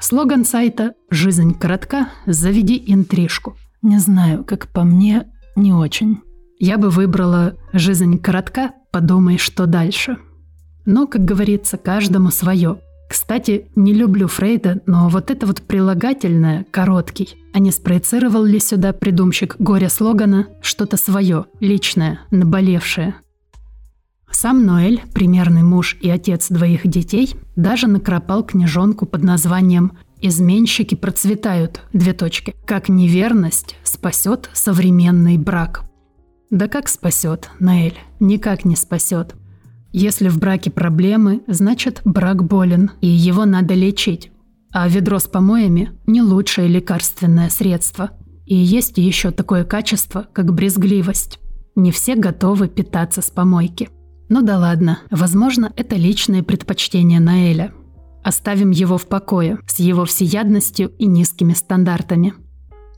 Слоган 0.00 0.44
сайта 0.44 0.94
«Жизнь 1.10 1.54
коротка, 1.54 2.08
заведи 2.26 2.82
интрижку». 2.86 3.56
Не 3.82 3.98
знаю, 3.98 4.44
как 4.44 4.68
по 4.68 4.82
мне, 4.82 5.30
не 5.54 5.72
очень. 5.72 6.20
Я 6.60 6.78
бы 6.78 6.90
выбрала 6.90 7.56
«Жизнь 7.72 8.18
коротка, 8.18 8.70
подумай, 8.92 9.38
что 9.38 9.66
дальше». 9.66 10.18
Но, 10.84 11.08
как 11.08 11.24
говорится, 11.24 11.76
каждому 11.76 12.30
свое– 12.30 12.78
кстати, 13.10 13.66
не 13.74 13.92
люблю 13.92 14.28
Фрейда, 14.28 14.82
но 14.86 15.08
вот 15.08 15.32
это 15.32 15.44
вот 15.44 15.62
прилагательное 15.62 16.64
«короткий», 16.70 17.34
а 17.52 17.58
не 17.58 17.72
спроецировал 17.72 18.44
ли 18.44 18.60
сюда 18.60 18.92
придумщик 18.92 19.56
горя-слогана 19.58 20.46
что-то 20.62 20.96
свое, 20.96 21.46
личное, 21.58 22.20
наболевшее? 22.30 23.16
Сам 24.30 24.64
Ноэль, 24.64 25.02
примерный 25.12 25.64
муж 25.64 25.98
и 26.00 26.08
отец 26.08 26.50
двоих 26.50 26.86
детей, 26.86 27.34
даже 27.56 27.88
накропал 27.88 28.44
книжонку 28.44 29.06
под 29.06 29.24
названием 29.24 29.98
«Изменщики 30.20 30.94
процветают. 30.94 31.80
Две 31.92 32.12
точки. 32.12 32.54
Как 32.64 32.88
неверность 32.88 33.74
спасет 33.82 34.50
современный 34.52 35.36
брак». 35.36 35.89
Да 36.50 36.66
как 36.66 36.88
спасет, 36.88 37.48
Ноэль? 37.60 37.98
Никак 38.18 38.64
не 38.64 38.74
спасет. 38.74 39.36
Если 39.92 40.28
в 40.28 40.38
браке 40.38 40.70
проблемы, 40.70 41.42
значит 41.46 42.00
брак 42.04 42.44
болен, 42.44 42.90
и 43.00 43.06
его 43.06 43.44
надо 43.44 43.74
лечить. 43.74 44.32
А 44.72 44.88
ведро 44.88 45.18
с 45.18 45.28
помоями– 45.28 45.92
не 46.06 46.22
лучшее 46.22 46.66
лекарственное 46.66 47.50
средство. 47.50 48.10
И 48.46 48.56
есть 48.56 48.98
еще 48.98 49.30
такое 49.30 49.64
качество, 49.64 50.26
как 50.32 50.52
брезгливость. 50.52 51.38
Не 51.76 51.92
все 51.92 52.16
готовы 52.16 52.68
питаться 52.68 53.22
с 53.22 53.30
помойки. 53.30 53.88
Ну 54.28 54.42
да 54.42 54.58
ладно, 54.58 55.00
возможно, 55.10 55.72
это 55.76 55.96
личное 55.96 56.42
предпочтение 56.42 57.20
Наэля. 57.20 57.72
Оставим 58.24 58.70
его 58.70 58.98
в 58.98 59.06
покое, 59.06 59.58
с 59.66 59.78
его 59.78 60.04
всеядностью 60.04 60.90
и 60.98 61.06
низкими 61.06 61.52
стандартами. 61.52 62.34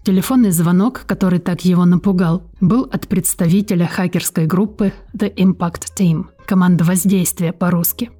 Телефонный 0.05 0.51
звонок, 0.51 1.05
который 1.07 1.39
так 1.39 1.65
его 1.65 1.85
напугал, 1.85 2.43
был 2.61 2.89
от 2.91 3.07
представителя 3.07 3.87
хакерской 3.87 4.47
группы 4.47 4.93
The 5.17 5.33
Impact 5.33 5.85
Team, 5.97 6.25
команда 6.45 6.83
воздействия 6.83 7.53
по-русски. 7.53 8.11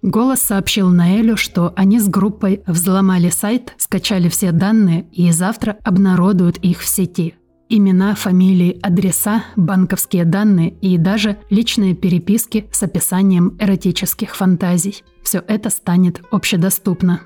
Голос 0.00 0.40
сообщил 0.40 0.88
Наэлю, 0.88 1.36
что 1.36 1.74
они 1.76 2.00
с 2.00 2.08
группой 2.08 2.62
взломали 2.66 3.28
сайт, 3.28 3.74
скачали 3.76 4.30
все 4.30 4.50
данные 4.50 5.08
и 5.12 5.30
завтра 5.30 5.76
обнародуют 5.84 6.56
их 6.58 6.80
в 6.80 6.86
сети. 6.86 7.34
Имена, 7.68 8.14
фамилии, 8.14 8.78
адреса, 8.80 9.44
банковские 9.56 10.24
данные 10.24 10.70
и 10.70 10.96
даже 10.96 11.36
личные 11.50 11.94
переписки 11.94 12.66
с 12.72 12.82
описанием 12.82 13.58
эротических 13.58 14.36
фантазий. 14.36 15.02
Все 15.22 15.42
это 15.46 15.68
станет 15.68 16.22
общедоступно. 16.30 17.20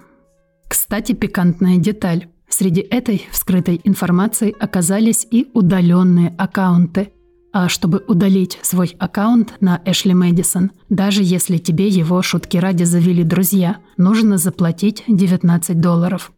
Кстати, 0.67 1.13
пикантная 1.13 1.77
деталь. 1.77 2.29
Среди 2.51 2.81
этой 2.83 3.27
вскрытой 3.31 3.81
информации 3.85 4.55
оказались 4.59 5.27
и 5.31 5.49
удаленные 5.55 6.35
аккаунты. 6.37 7.13
А 7.53 7.69
чтобы 7.69 8.05
удалить 8.07 8.59
свой 8.63 8.95
аккаунт 8.99 9.55
на 9.61 9.81
Эшли 9.85 10.15
Мэдисон, 10.15 10.73
даже 10.89 11.23
если 11.23 11.59
тебе 11.59 11.89
его 11.89 12.21
шутки 12.23 12.59
ради 12.59 12.85
завели 12.85 13.25
друзья, 13.25 13.79
нужно 13.97 14.37
заплатить 14.37 15.05
19 15.09 15.81
долларов. 15.81 16.33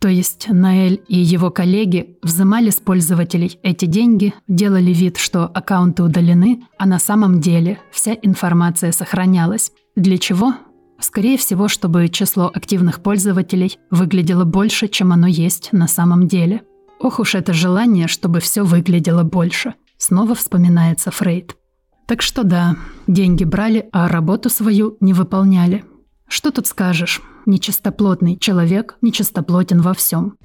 То 0.00 0.08
есть 0.08 0.48
Наэль 0.50 1.00
и 1.08 1.16
его 1.16 1.50
коллеги 1.50 2.18
взимали 2.22 2.70
с 2.70 2.78
пользователей 2.78 3.58
эти 3.62 3.86
деньги, 3.86 4.34
делали 4.46 4.92
вид, 4.92 5.16
что 5.16 5.46
аккаунты 5.46 6.02
удалены, 6.02 6.64
а 6.78 6.84
на 6.84 6.98
самом 6.98 7.40
деле 7.40 7.78
вся 7.90 8.14
информация 8.22 8.92
сохранялась. 8.92 9.72
Для 9.96 10.18
чего? 10.18 10.54
Скорее 11.00 11.36
всего, 11.36 11.68
чтобы 11.68 12.08
число 12.08 12.50
активных 12.52 13.02
пользователей 13.02 13.78
выглядело 13.90 14.44
больше, 14.44 14.88
чем 14.88 15.12
оно 15.12 15.26
есть 15.26 15.72
на 15.72 15.88
самом 15.88 16.28
деле. 16.28 16.62
Ох 17.00 17.18
уж 17.18 17.34
это 17.34 17.52
желание, 17.52 18.08
чтобы 18.08 18.40
все 18.40 18.62
выглядело 18.64 19.22
больше. 19.22 19.74
Снова 19.96 20.34
вспоминается 20.34 21.10
Фрейд. 21.10 21.56
Так 22.06 22.22
что 22.22 22.44
да, 22.44 22.76
деньги 23.06 23.44
брали, 23.44 23.88
а 23.92 24.08
работу 24.08 24.50
свою 24.50 24.96
не 25.00 25.12
выполняли. 25.12 25.84
Что 26.28 26.50
тут 26.50 26.66
скажешь? 26.66 27.20
Нечистоплотный 27.46 28.38
человек 28.38 28.96
нечистоплотен 29.02 29.80
во 29.80 29.94
всем. 29.94 30.36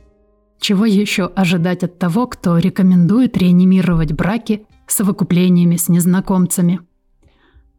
Чего 0.60 0.86
еще 0.86 1.26
ожидать 1.26 1.84
от 1.84 2.00
того, 2.00 2.28
кто 2.28 2.58
рекомендует 2.58 3.38
реанимировать 3.38 4.12
браки 4.12 4.66
совокуплениями 4.88 5.78
с 5.78 5.88
незнакомцами? 5.88 6.82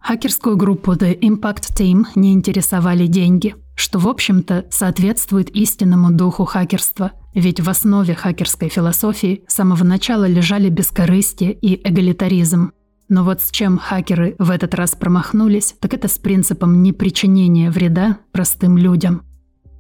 Хакерскую 0.01 0.57
группу 0.57 0.93
The 0.93 1.19
Impact 1.19 1.77
Team 1.77 2.05
не 2.15 2.33
интересовали 2.33 3.07
деньги, 3.07 3.55
что, 3.75 3.99
в 3.99 4.09
общем-то, 4.09 4.67
соответствует 4.71 5.51
истинному 5.51 6.11
духу 6.11 6.45
хакерства, 6.45 7.13
ведь 7.35 7.61
в 7.61 7.69
основе 7.69 8.15
хакерской 8.15 8.69
философии 8.69 9.45
с 9.47 9.55
самого 9.55 9.85
начала 9.85 10.27
лежали 10.27 10.69
бескорыстие 10.69 11.53
и 11.53 11.81
эгалитаризм– 11.89 12.73
но 13.11 13.25
вот 13.25 13.43
с 13.43 13.51
чем 13.51 13.77
хакеры 13.77 14.37
в 14.39 14.51
этот 14.51 14.73
раз 14.77 14.95
промахнулись, 14.95 15.75
так 15.81 15.95
это 15.95 16.07
с 16.07 16.17
принципом 16.17 16.81
непричинения 16.81 17.69
вреда 17.69 18.19
простым 18.31 18.79
людям. 18.79 19.25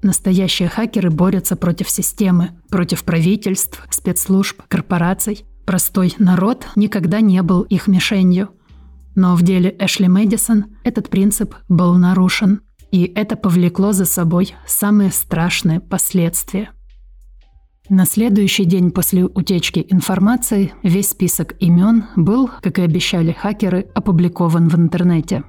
Настоящие 0.02 0.68
хакеры 0.68 1.10
борются 1.10 1.54
против 1.54 1.88
системы, 1.88 2.60
против 2.70 3.04
правительств, 3.04 3.86
спецслужб, 3.88 4.60
корпораций. 4.66 5.44
Простой 5.64 6.12
народ 6.18 6.66
никогда 6.74 7.20
не 7.20 7.40
был 7.42 7.62
их 7.62 7.86
мишенью. 7.86 8.48
Но 9.14 9.34
в 9.34 9.42
деле 9.42 9.74
Эшли 9.78 10.08
Мэдисон 10.08 10.66
этот 10.84 11.08
принцип 11.08 11.54
был 11.68 11.94
нарушен, 11.94 12.60
и 12.90 13.04
это 13.04 13.36
повлекло 13.36 13.92
за 13.92 14.04
собой 14.04 14.54
самые 14.66 15.10
страшные 15.10 15.80
последствия– 15.80 16.70
на 17.90 18.06
следующий 18.06 18.66
день 18.66 18.92
после 18.92 19.24
утечки 19.24 19.84
информации 19.88 20.72
весь 20.84 21.10
список 21.10 21.56
имен 21.58 22.04
был, 22.14 22.48
как 22.62 22.78
и 22.78 22.82
обещали 22.82 23.32
хакеры, 23.32 23.88
опубликован 23.96 24.68
в 24.68 24.76
интернете. 24.76 25.42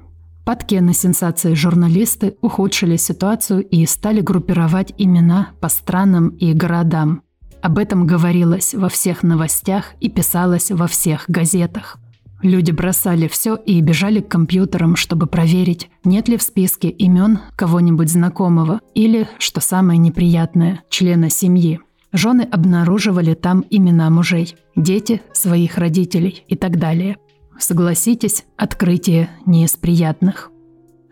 Падки 0.43 0.73
на 0.73 0.95
сенсации 0.95 1.53
журналисты 1.53 2.37
ухудшили 2.41 2.95
ситуацию 2.95 3.61
и 3.61 3.85
стали 3.85 4.21
группировать 4.21 4.91
имена 4.97 5.49
по 5.61 5.69
странам 5.69 6.29
и 6.29 6.53
городам. 6.53 7.21
Об 7.61 7.77
этом 7.77 8.07
говорилось 8.07 8.73
во 8.73 8.89
всех 8.89 9.21
новостях 9.21 9.93
и 9.99 10.09
писалось 10.09 10.71
во 10.71 10.87
всех 10.87 11.25
газетах. 11.27 11.99
Люди 12.41 12.71
бросали 12.71 13.27
все 13.27 13.55
и 13.55 13.79
бежали 13.81 14.19
к 14.19 14.27
компьютерам, 14.27 14.95
чтобы 14.95 15.27
проверить, 15.27 15.89
нет 16.03 16.27
ли 16.27 16.37
в 16.37 16.41
списке 16.41 16.89
имен 16.89 17.39
кого-нибудь 17.55 18.09
знакомого 18.09 18.81
или, 18.95 19.27
что 19.37 19.61
самое 19.61 19.99
неприятное, 19.99 20.81
члена 20.89 21.29
семьи– 21.29 21.79
Жены 22.13 22.41
обнаруживали 22.41 23.35
там 23.35 23.63
имена 23.69 24.09
мужей, 24.09 24.55
дети– 24.75 25.21
своих 25.33 25.77
родителей 25.77 26.43
и 26.47 26.55
так 26.55 26.77
далее. 26.77 27.17
Согласитесь, 27.57 28.43
открытие 28.57 29.29
не 29.45 29.63
из 29.63 29.77
приятных. 29.77 30.51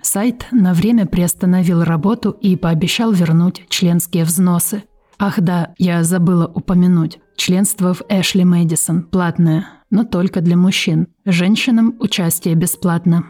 Сайт 0.01 0.47
на 0.51 0.73
время 0.73 1.05
приостановил 1.05 1.83
работу 1.83 2.31
и 2.31 2.55
пообещал 2.55 3.11
вернуть 3.11 3.65
членские 3.69 4.25
взносы. 4.25 4.83
Ах 5.17 5.39
да, 5.39 5.73
я 5.77 6.03
забыла 6.03 6.47
упомянуть. 6.47 7.19
Членство 7.35 7.93
в 7.93 8.01
Эшли 8.09 8.43
Мэдисон 8.43 9.03
платное, 9.03 9.67
но 9.89 10.03
только 10.03 10.41
для 10.41 10.57
мужчин. 10.57 11.07
Женщинам 11.25 11.95
участие 11.99 12.55
бесплатно. 12.55 13.25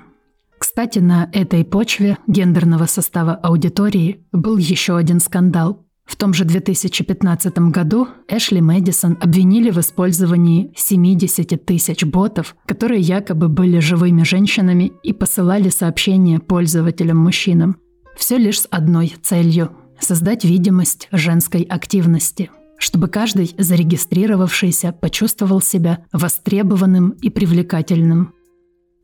Кстати, 0.57 0.99
на 0.99 1.29
этой 1.31 1.63
почве 1.63 2.17
гендерного 2.27 2.85
состава 2.85 3.33
аудитории 3.33 4.25
был 4.31 4.57
еще 4.57 4.97
один 4.97 5.19
скандал– 5.19 5.85
в 6.09 6.15
том 6.15 6.33
же 6.33 6.43
2015 6.43 7.55
году 7.69 8.07
Эшли 8.27 8.61
Мэдисон 8.61 9.15
обвинили 9.21 9.69
в 9.69 9.77
использовании 9.77 10.73
70 10.75 11.63
тысяч 11.63 12.03
ботов, 12.03 12.55
которые 12.65 12.99
якобы 12.99 13.47
были 13.47 13.77
живыми 13.77 14.23
женщинами 14.23 14.91
и 15.03 15.13
посылали 15.13 15.69
сообщения 15.69 16.39
пользователям-мужчинам. 16.39 17.77
Все 18.17 18.37
лишь 18.37 18.61
с 18.61 18.67
одной 18.71 19.13
целью– 19.21 19.69
создать 19.99 20.43
видимость 20.45 21.09
женской 21.11 21.61
активности– 21.61 22.49
чтобы 22.79 23.07
каждый 23.07 23.53
зарегистрировавшийся 23.57 24.91
почувствовал 24.91 25.61
себя 25.61 26.05
востребованным 26.11 27.11
и 27.21 27.29
привлекательным. 27.29 28.33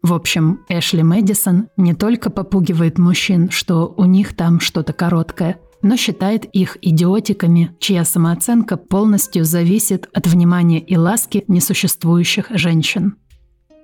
В 0.01 0.13
общем, 0.13 0.61
Эшли 0.69 1.03
Мэдисон 1.03 1.67
не 1.77 1.93
только 1.93 2.29
попугивает 2.29 2.97
мужчин, 2.97 3.49
что 3.51 3.93
у 3.97 4.05
них 4.05 4.35
там 4.35 4.59
что-то 4.59 4.93
короткое– 4.93 5.59
но 5.85 5.97
считает 5.97 6.45
их 6.45 6.79
идиотиками, 6.81 7.75
чья 7.77 8.05
самооценка 8.05 8.75
полностью 8.75 9.45
зависит 9.45 10.09
от 10.13 10.25
внимания 10.25 10.79
и 10.79 10.97
ласки 10.97 11.43
несуществующих 11.47 12.47
женщин. 12.49 13.17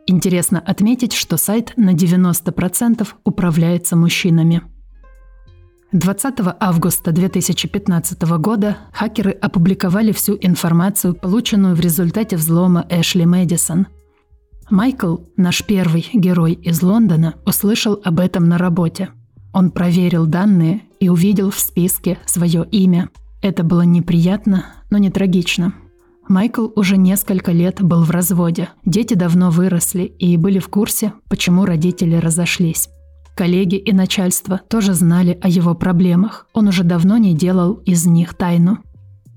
Интересно 0.07 0.59
отметить, 0.59 1.13
что 1.13 1.37
сайт 1.37 1.73
на 1.77 1.93
90% 1.93 3.07
управляется 3.23 3.95
мужчинами. 3.95 4.63
20 5.91 6.35
августа 6.59 7.11
2015 7.11 8.21
года 8.39 8.77
хакеры 8.93 9.31
опубликовали 9.31 10.11
всю 10.11 10.37
информацию, 10.39 11.13
полученную 11.13 11.75
в 11.75 11.79
результате 11.79 12.37
взлома 12.37 12.85
Эшли 12.89 13.25
Мэдисон. 13.25 13.87
Майкл, 14.69 15.17
наш 15.35 15.65
первый 15.65 16.09
герой 16.13 16.53
из 16.53 16.81
Лондона, 16.81 17.35
услышал 17.45 17.99
об 18.03 18.19
этом 18.19 18.47
на 18.47 18.57
работе– 18.57 19.09
он 19.53 19.71
проверил 19.71 20.25
данные 20.25 20.83
и 20.99 21.09
увидел 21.09 21.51
в 21.51 21.59
списке 21.59 22.17
свое 22.25 22.65
имя. 22.71 23.09
Это 23.41 23.63
было 23.63 23.81
неприятно, 23.81 24.65
но 24.89 24.97
не 24.97 25.09
трагично. 25.09 25.73
Майкл 26.27 26.67
уже 26.75 26.95
несколько 26.95 27.51
лет 27.51 27.81
был 27.81 28.03
в 28.03 28.11
разводе. 28.11 28.69
Дети 28.85 29.15
давно 29.15 29.49
выросли 29.49 30.03
и 30.03 30.37
были 30.37 30.59
в 30.59 30.69
курсе, 30.69 31.13
почему 31.27 31.65
родители 31.65 32.15
разошлись. 32.15 32.87
Коллеги 33.41 33.73
и 33.73 33.91
начальство 33.91 34.61
тоже 34.69 34.93
знали 34.93 35.39
о 35.41 35.49
его 35.49 35.73
проблемах. 35.73 36.45
Он 36.53 36.67
уже 36.67 36.83
давно 36.83 37.17
не 37.17 37.33
делал 37.33 37.73
из 37.87 38.05
них 38.05 38.35
тайну. 38.35 38.77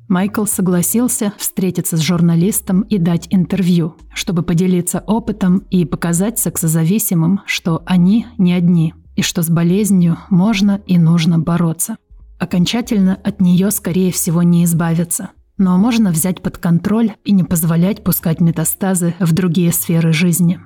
Майкл 0.08 0.44
согласился 0.44 1.32
встретиться 1.38 1.96
с 1.96 2.00
журналистом 2.00 2.82
и 2.82 2.98
дать 2.98 3.28
интервью, 3.30 3.96
чтобы 4.12 4.42
поделиться 4.42 5.02
опытом 5.06 5.62
и 5.70 5.86
показать 5.86 6.38
сексозависимым, 6.38 7.40
что 7.46 7.82
они 7.86 8.26
не 8.36 8.52
одни– 8.52 8.92
и 9.16 9.22
что 9.22 9.42
с 9.42 9.48
болезнью 9.48 10.18
можно 10.28 10.82
и 10.86 10.98
нужно 10.98 11.38
бороться. 11.38 11.96
Окончательно 12.38 13.18
от 13.24 13.40
нее, 13.40 13.70
скорее 13.70 14.12
всего, 14.12 14.42
не 14.42 14.64
избавиться. 14.64 15.30
Но 15.56 15.78
можно 15.78 16.10
взять 16.10 16.42
под 16.42 16.58
контроль 16.58 17.12
и 17.24 17.32
не 17.32 17.42
позволять 17.42 18.04
пускать 18.04 18.42
метастазы 18.42 19.14
в 19.18 19.32
другие 19.32 19.72
сферы 19.72 20.12
жизни. 20.12 20.60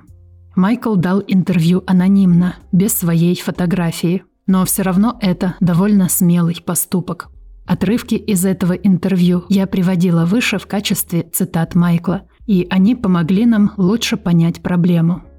Майкл 0.59 0.95
дал 0.95 1.23
интервью 1.25 1.83
анонимно, 1.87 2.55
без 2.71 2.93
своей 2.93 3.35
фотографии, 3.35 4.23
но 4.45 4.65
все 4.65 4.83
равно 4.83 5.17
это 5.21 5.55
довольно 5.59 6.09
смелый 6.09 6.61
поступок. 6.63 7.29
Отрывки 7.65 8.15
из 8.15 8.45
этого 8.45 8.73
интервью 8.73 9.45
я 9.49 9.65
приводила 9.67 10.25
выше 10.25 10.59
в 10.59 10.67
качестве 10.67 11.23
цитат 11.23 11.75
Майкла, 11.75 12.23
и 12.45 12.67
они 12.69 12.95
помогли 12.95 13.45
нам 13.45 13.71
лучше 13.77 14.17
понять 14.17 14.61
проблему– 14.61 15.23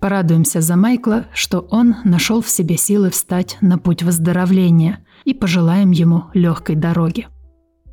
Порадуемся 0.00 0.60
за 0.60 0.76
Майкла, 0.76 1.26
что 1.34 1.60
он 1.70 1.96
нашел 2.04 2.40
в 2.40 2.48
себе 2.48 2.76
силы 2.76 3.10
встать 3.10 3.58
на 3.60 3.78
путь 3.78 4.02
выздоровления 4.02 5.04
и 5.24 5.34
пожелаем 5.34 5.90
ему 5.90 6.24
легкой 6.34 6.76
дороги. 6.76 7.26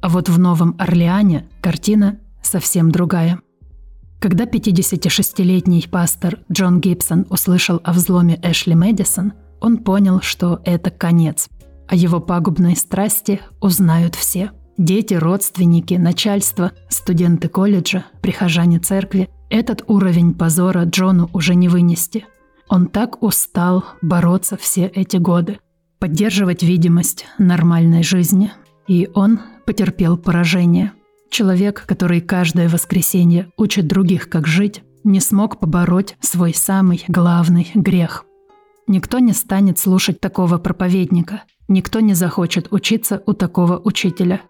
А 0.01 0.09
вот 0.09 0.29
в 0.29 0.37
Новом 0.37 0.75
Орлеане 0.77 1.47
картина 1.61 2.19
совсем 2.43 2.91
другая. 2.91 3.39
Когда 4.19 4.45
56-летний 4.45 5.87
пастор 5.89 6.39
Джон 6.51 6.79
Гибсон 6.81 7.25
услышал 7.29 7.79
о 7.83 7.93
взломе 7.93 8.39
Эшли 8.41 8.75
Мэдисон, 8.75 9.33
он 9.61 9.77
понял, 9.77 10.21
что 10.21 10.61
это 10.65 10.89
конец. 10.89 11.47
О 11.87 11.95
его 11.95 12.19
пагубной 12.19 12.75
страсти 12.75 13.41
узнают 13.61 14.15
все. 14.15 14.51
Дети, 14.77 15.13
родственники, 15.13 15.93
начальство, 15.93 16.71
студенты 16.89 17.47
колледжа, 17.47 18.05
прихожане 18.21 18.79
церкви 18.79 19.29
этот 19.49 19.83
уровень 19.87 20.33
позора 20.33 20.83
Джону 20.85 21.29
уже 21.33 21.55
не 21.55 21.69
вынести. 21.69 22.25
Он 22.67 22.87
так 22.87 23.21
устал 23.21 23.85
бороться 24.01 24.57
все 24.57 24.87
эти 24.87 25.17
годы, 25.17 25.59
поддерживать 25.99 26.63
видимость 26.63 27.25
нормальной 27.37 28.03
жизни. 28.03 28.51
и 28.87 29.09
он 29.15 29.39
потерпел 29.65 30.15
поражение. 30.15 30.91
Человек, 31.29 31.83
который 31.85 32.21
каждое 32.21 32.69
воскресенье 32.69 33.51
учит 33.57 33.87
других, 33.87 34.29
как 34.29 34.47
жить, 34.47 34.83
не 35.03 35.19
смог 35.19 35.59
побороть 35.59 36.17
свой 36.19 36.53
самый 36.53 37.03
главный 37.07 37.71
грех. 37.75 38.25
Никто 38.87 39.19
не 39.19 39.33
станет 39.33 39.79
слушать 39.79 40.19
такого 40.19 40.57
проповедника, 40.57 41.43
никто 41.67 41.99
не 41.99 42.13
захочет 42.13 42.67
учиться 42.71 43.21
у 43.25 43.33
такого 43.33 43.79
учителя. 43.83 44.41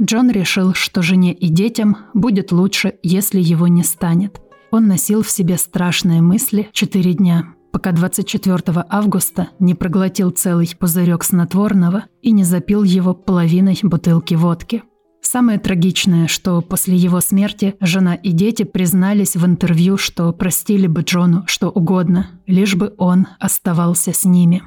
Джон 0.00 0.30
решил, 0.30 0.74
что 0.74 1.02
жене 1.02 1.32
и 1.32 1.48
детям 1.48 1.96
будет 2.12 2.52
лучше, 2.52 2.94
если 3.02 3.40
его 3.40 3.66
не 3.68 3.82
станет. 3.82 4.40
Он 4.70 4.86
носил 4.88 5.22
в 5.22 5.30
себе 5.30 5.56
страшные 5.56 6.20
мысли 6.20 6.68
четыре 6.72 7.14
дня, 7.14 7.54
пока 7.72 7.92
24 7.92 8.84
августа 8.88 9.48
не 9.58 9.74
проглотил 9.74 10.30
целый 10.30 10.70
пузырек 10.78 11.24
снотворного 11.24 12.04
и 12.22 12.32
не 12.32 12.44
запил 12.44 12.82
его 12.82 13.14
половиной 13.14 13.78
бутылки 13.82 14.34
водки. 14.34 14.82
Самое 15.28 15.58
трагичное, 15.58 16.28
что 16.28 16.60
после 16.60 16.94
его 16.94 17.20
смерти 17.20 17.74
жена 17.80 18.14
и 18.14 18.30
дети 18.30 18.62
признались 18.62 19.34
в 19.34 19.44
интервью, 19.44 19.96
что 19.96 20.32
простили 20.32 20.86
бы 20.86 21.00
Джону 21.00 21.42
что 21.48 21.68
угодно, 21.68 22.30
лишь 22.46 22.76
бы 22.76 22.94
он 22.96 23.26
оставался 23.40 24.12
с 24.12 24.24
ними. 24.24 24.62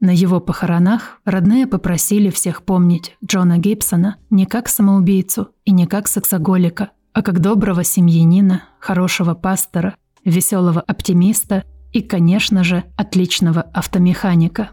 На 0.00 0.14
его 0.14 0.40
похоронах 0.40 1.20
родные 1.26 1.66
попросили 1.66 2.30
всех 2.30 2.62
помнить 2.62 3.18
Джона 3.22 3.58
Гибсона 3.58 4.16
не 4.30 4.46
как 4.46 4.66
самоубийцу 4.66 5.50
и 5.66 5.72
не 5.72 5.86
как 5.86 6.08
сексоголика, 6.08 6.92
а 7.12 7.20
как 7.20 7.40
доброго 7.40 7.84
семьянина, 7.84 8.62
хорошего 8.80 9.34
пастора, 9.34 9.94
веселого 10.24 10.80
оптимиста 10.80 11.64
и, 11.92 12.00
конечно 12.00 12.64
же, 12.64 12.84
отличного 12.96 13.60
автомеханика. 13.60 14.70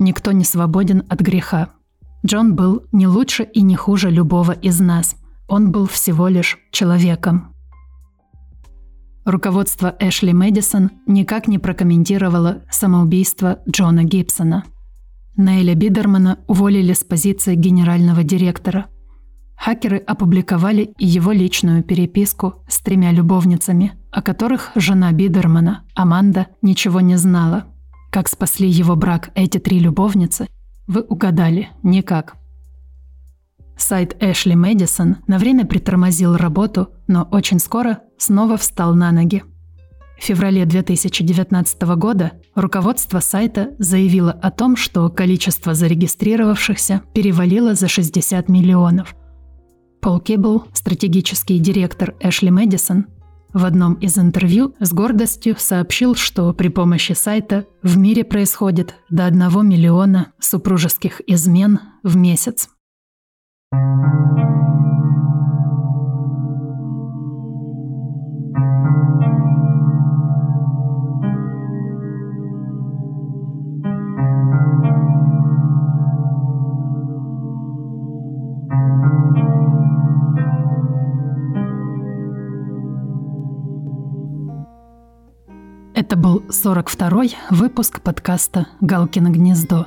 Никто 0.00 0.32
не 0.32 0.42
свободен 0.42 1.04
от 1.08 1.20
греха. 1.20 1.68
Джон 2.24 2.54
был 2.54 2.84
не 2.92 3.06
лучше 3.06 3.42
и 3.42 3.62
не 3.62 3.74
хуже 3.74 4.10
любого 4.10 4.52
из 4.52 4.80
нас. 4.80 5.16
Он 5.48 5.72
был 5.72 5.86
всего 5.86 6.28
лишь 6.28 6.58
человеком. 6.70 7.52
Руководство 9.24 9.94
Эшли 9.98 10.32
Мэдисон 10.32 10.90
никак 11.06 11.46
не 11.46 11.58
прокомментировало 11.58 12.62
самоубийство 12.70 13.60
Джона 13.68 14.04
Гибсона. 14.04 14.64
Нейля 15.36 15.74
Бидермана 15.74 16.38
уволили 16.46 16.92
с 16.92 17.04
позиции 17.04 17.54
генерального 17.54 18.22
директора. 18.22 18.86
Хакеры 19.56 19.98
опубликовали 19.98 20.92
его 20.98 21.32
личную 21.32 21.82
переписку 21.84 22.64
с 22.68 22.80
тремя 22.80 23.12
любовницами, 23.12 23.92
о 24.10 24.22
которых 24.22 24.72
жена 24.74 25.12
Бидермана, 25.12 25.84
Аманда, 25.94 26.48
ничего 26.60 27.00
не 27.00 27.16
знала. 27.16 27.66
Как 28.10 28.28
спасли 28.28 28.68
его 28.68 28.96
брак 28.96 29.30
эти 29.34 29.58
три 29.58 29.78
любовницы, 29.78 30.48
вы 30.86 31.02
угадали, 31.02 31.70
никак. 31.82 32.36
Сайт 33.76 34.16
Эшли 34.20 34.54
Мэдисон 34.54 35.16
на 35.26 35.38
время 35.38 35.66
притормозил 35.66 36.36
работу, 36.36 36.90
но 37.06 37.28
очень 37.30 37.58
скоро 37.58 38.00
снова 38.18 38.56
встал 38.56 38.94
на 38.94 39.10
ноги. 39.12 39.42
В 40.18 40.24
феврале 40.24 40.64
2019 40.64 41.82
года 41.96 42.32
руководство 42.54 43.18
сайта 43.20 43.70
заявило 43.78 44.30
о 44.30 44.50
том, 44.50 44.76
что 44.76 45.08
количество 45.08 45.74
зарегистрировавшихся 45.74 47.02
перевалило 47.12 47.74
за 47.74 47.88
60 47.88 48.48
миллионов– 48.48 49.16
Пол 50.02 50.18
Кибл, 50.18 50.64
стратегический 50.72 51.60
директор 51.60 52.16
Эшли 52.18 52.50
Мэдисон, 52.50 53.06
в 53.52 53.64
одном 53.64 53.94
из 53.94 54.18
интервью 54.18 54.74
с 54.80 54.92
гордостью 54.92 55.56
сообщил, 55.58 56.14
что 56.14 56.52
при 56.52 56.68
помощи 56.68 57.12
сайта 57.12 57.66
в 57.82 57.98
мире 57.98 58.24
происходит 58.24 58.94
до 59.10 59.26
1 59.26 59.68
миллиона 59.68 60.32
супружеских 60.38 61.20
измен 61.26 61.80
в 62.02 62.16
месяц. 62.16 62.68
Это 63.72 63.78
был 63.78 64.91
42-й 86.52 87.34
выпуск 87.48 88.02
подкаста 88.02 88.66
«Галкино 88.82 89.30
гнездо». 89.30 89.86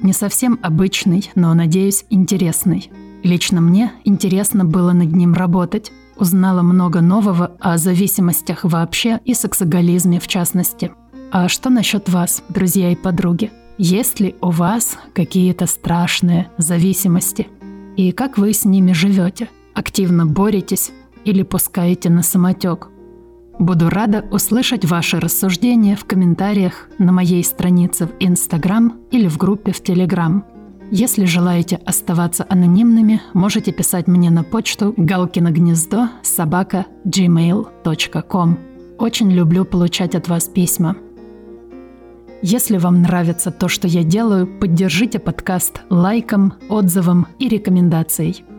Не 0.00 0.12
совсем 0.12 0.60
обычный, 0.62 1.28
но, 1.34 1.52
надеюсь, 1.54 2.04
интересный. 2.08 2.88
Лично 3.24 3.60
мне 3.60 3.90
интересно 4.04 4.64
было 4.64 4.92
над 4.92 5.12
ним 5.12 5.34
работать. 5.34 5.90
Узнала 6.16 6.62
много 6.62 7.00
нового 7.00 7.56
о 7.58 7.78
зависимостях 7.78 8.62
вообще 8.62 9.18
и 9.24 9.34
сексоголизме 9.34 10.20
в 10.20 10.28
частности. 10.28 10.92
А 11.32 11.48
что 11.48 11.68
насчет 11.68 12.08
вас, 12.08 12.44
друзья 12.48 12.92
и 12.92 12.94
подруги? 12.94 13.50
Есть 13.76 14.20
ли 14.20 14.36
у 14.40 14.50
вас 14.50 14.96
какие-то 15.14 15.66
страшные 15.66 16.48
зависимости? 16.58 17.48
И 17.96 18.12
как 18.12 18.38
вы 18.38 18.52
с 18.52 18.64
ними 18.64 18.92
живете? 18.92 19.48
Активно 19.74 20.26
боретесь 20.26 20.92
или 21.24 21.42
пускаете 21.42 22.08
на 22.08 22.22
самотек? 22.22 22.88
Буду 23.58 23.88
рада 23.88 24.24
услышать 24.32 24.84
ваши 24.84 25.20
рассуждения 25.20 25.94
в 25.94 26.04
комментариях 26.04 26.88
на 26.98 27.12
моей 27.12 27.44
странице 27.44 28.06
в 28.06 28.10
Instagram 28.18 28.94
или 29.12 29.28
в 29.28 29.38
группе 29.38 29.72
в 29.72 29.80
Telegram. 29.80 30.42
Если 30.90 31.24
желаете 31.24 31.76
оставаться 31.86 32.44
анонимными, 32.48 33.22
можете 33.32 33.72
писать 33.72 34.08
мне 34.08 34.30
на 34.30 34.42
почту 34.42 34.92
галкиногнездо 34.96 36.08
собака 36.22 36.86
gmail.com. 37.06 38.58
Очень 38.98 39.30
люблю 39.30 39.64
получать 39.64 40.14
от 40.16 40.28
вас 40.28 40.44
письма. 40.44 40.96
Если 42.42 42.76
вам 42.76 43.02
нравится 43.02 43.50
то, 43.50 43.68
что 43.68 43.86
я 43.86 44.02
делаю, 44.02 44.46
поддержите 44.46 45.18
подкаст 45.18 45.80
лайком, 45.90 46.54
отзывом 46.68 47.28
и 47.38 47.48
рекомендацией– 47.48 48.44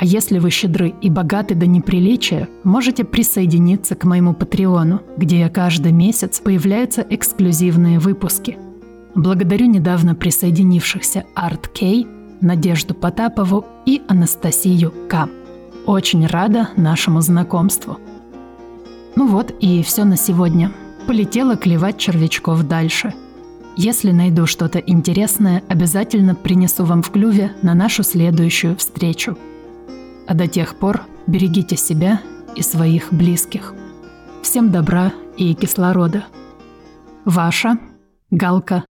а 0.00 0.04
если 0.06 0.38
вы 0.38 0.48
щедры 0.48 0.94
и 1.02 1.10
богаты 1.10 1.54
до 1.54 1.66
неприличия, 1.66 2.48
можете 2.64 3.04
присоединиться 3.04 3.94
к 3.94 4.04
моему 4.04 4.32
Патреону, 4.32 5.02
где 5.18 5.46
каждый 5.50 5.92
месяц 5.92 6.40
появляются 6.40 7.06
эксклюзивные 7.10 7.98
выпуски. 7.98 8.56
Благодарю 9.14 9.66
недавно 9.66 10.14
присоединившихся 10.14 11.26
Арт 11.34 11.68
Кей, 11.68 12.06
Надежду 12.40 12.94
Потапову 12.94 13.66
и 13.84 14.00
Анастасию 14.08 14.90
К. 15.06 15.28
Очень 15.84 16.26
рада 16.26 16.70
нашему 16.76 17.20
знакомству. 17.20 17.98
Ну 19.16 19.26
вот 19.26 19.54
и 19.60 19.82
все 19.82 20.04
на 20.04 20.16
сегодня. 20.16 20.72
Полетела 21.06 21.56
клевать 21.56 21.98
червячков 21.98 22.62
дальше. 22.62 23.12
Если 23.76 24.12
найду 24.12 24.46
что-то 24.46 24.78
интересное, 24.78 25.62
обязательно 25.68 26.34
принесу 26.34 26.86
вам 26.86 27.02
в 27.02 27.10
клюве 27.10 27.52
на 27.60 27.74
нашу 27.74 28.02
следующую 28.02 28.78
встречу– 28.78 29.36
а 30.30 30.34
до 30.34 30.46
тех 30.46 30.76
пор 30.76 31.00
берегите 31.26 31.76
себя 31.76 32.20
и 32.54 32.62
своих 32.62 33.12
близких. 33.12 33.74
Всем 34.42 34.70
добра 34.70 35.12
и 35.36 35.54
кислорода. 35.54 36.24
Ваша 37.24 37.78
Галка 38.30 38.84